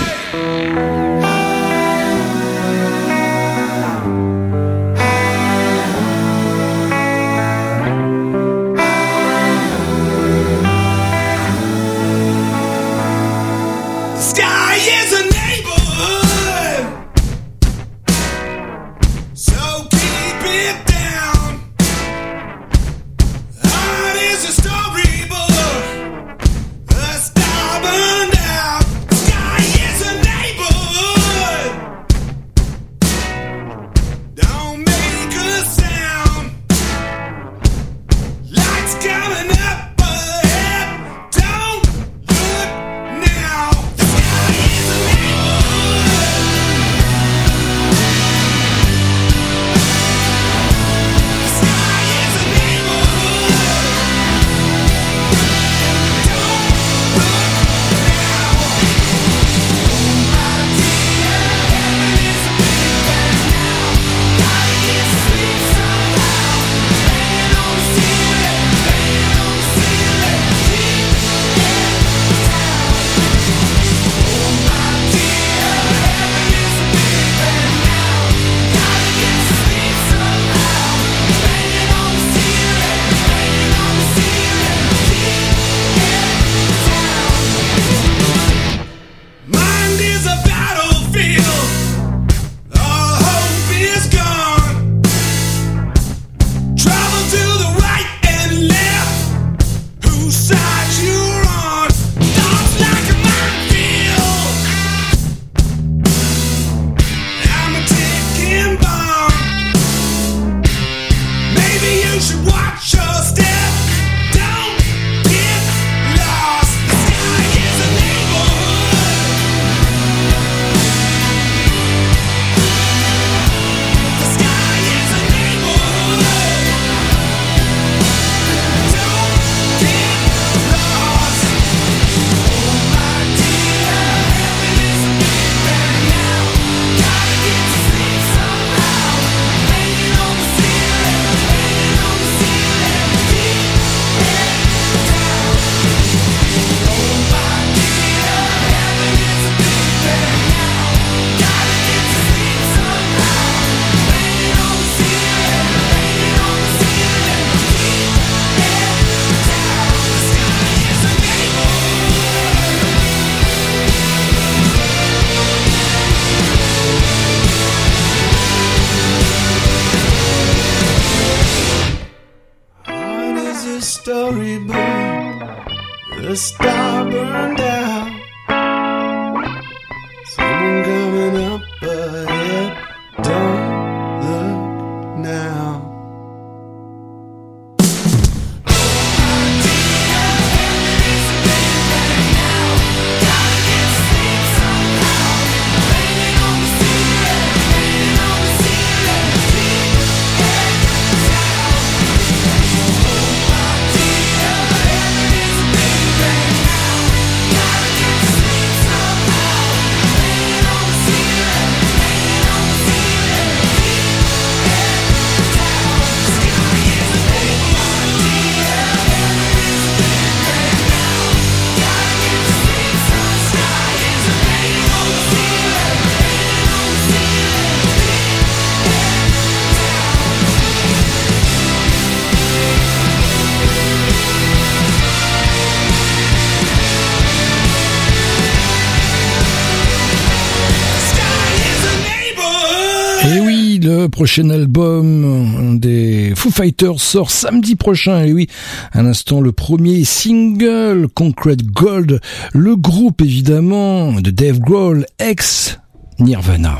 Prochain 244.17 244.49
album 244.49 245.77
des 245.77 246.33
Foo 246.35 246.49
Fighters 246.49 246.99
sort 246.99 247.29
samedi 247.29 247.75
prochain. 247.75 248.23
Et 248.23 248.33
oui, 248.33 248.47
à 248.91 249.03
l'instant, 249.03 249.41
le 249.41 249.51
premier 249.51 250.05
single, 250.05 251.07
Concrete 251.13 251.63
Gold, 251.63 252.19
le 252.51 252.75
groupe 252.75 253.21
évidemment 253.21 254.13
de 254.13 254.31
Dave 254.31 254.57
Grohl, 254.57 255.05
ex 255.19 255.77
Nirvana. 256.17 256.79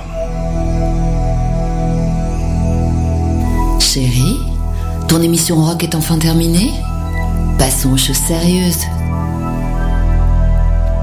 Chérie, 3.79 4.39
ton 5.07 5.21
émission 5.21 5.57
rock 5.63 5.83
est 5.83 5.93
enfin 5.93 6.17
terminée? 6.17 6.71
Passons 7.59 7.93
aux 7.93 7.97
choses 7.97 8.15
sérieuses. 8.15 8.81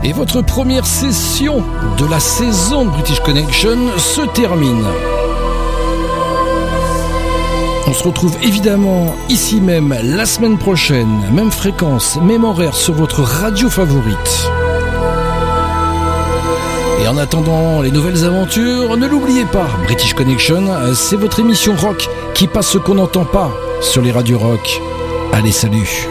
Et 0.02 0.12
votre 0.12 0.42
première 0.42 0.84
session 0.84 1.62
de 1.96 2.06
la 2.06 2.18
saison 2.18 2.86
de 2.86 2.90
British 2.90 3.20
Connection 3.20 3.78
se 3.98 4.22
termine. 4.34 4.84
On 7.86 7.92
se 7.92 8.02
retrouve 8.02 8.36
évidemment 8.42 9.14
ici 9.28 9.60
même 9.60 9.94
la 10.02 10.24
semaine 10.24 10.56
prochaine, 10.56 11.30
même 11.32 11.50
fréquence, 11.50 12.18
même 12.22 12.44
horaire 12.44 12.74
sur 12.74 12.94
votre 12.94 13.20
radio 13.20 13.68
favorite. 13.68 14.48
Et 17.02 17.08
en 17.08 17.18
attendant 17.18 17.82
les 17.82 17.90
nouvelles 17.90 18.24
aventures, 18.24 18.96
ne 18.96 19.06
l'oubliez 19.06 19.44
pas, 19.44 19.68
British 19.84 20.14
Connection, 20.14 20.94
c'est 20.94 21.16
votre 21.16 21.40
émission 21.40 21.76
rock 21.76 22.08
qui 22.34 22.46
passe 22.46 22.68
ce 22.68 22.78
qu'on 22.78 22.94
n'entend 22.94 23.26
pas 23.26 23.52
sur 23.82 24.00
les 24.00 24.12
radios 24.12 24.38
rock. 24.38 24.80
Allez, 25.32 25.52
salut 25.52 26.08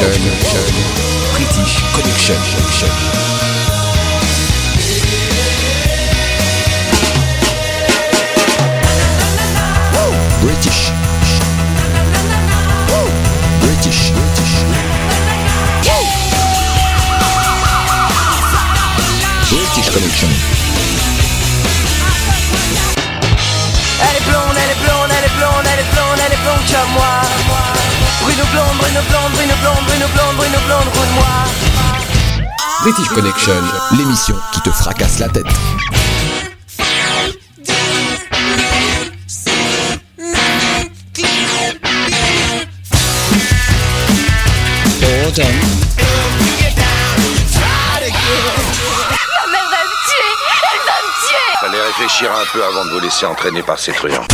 British 0.00 0.69
me 35.20 35.32
tuer 51.28 51.58
Fallait 51.60 51.82
réfléchir 51.82 52.30
un 52.32 52.44
peu 52.52 52.64
avant 52.64 52.84
de 52.86 52.90
vous 52.90 53.00
laisser 53.00 53.26
entraîner 53.26 53.62
par 53.62 53.78
ces 53.78 53.92
truands. 53.92 54.26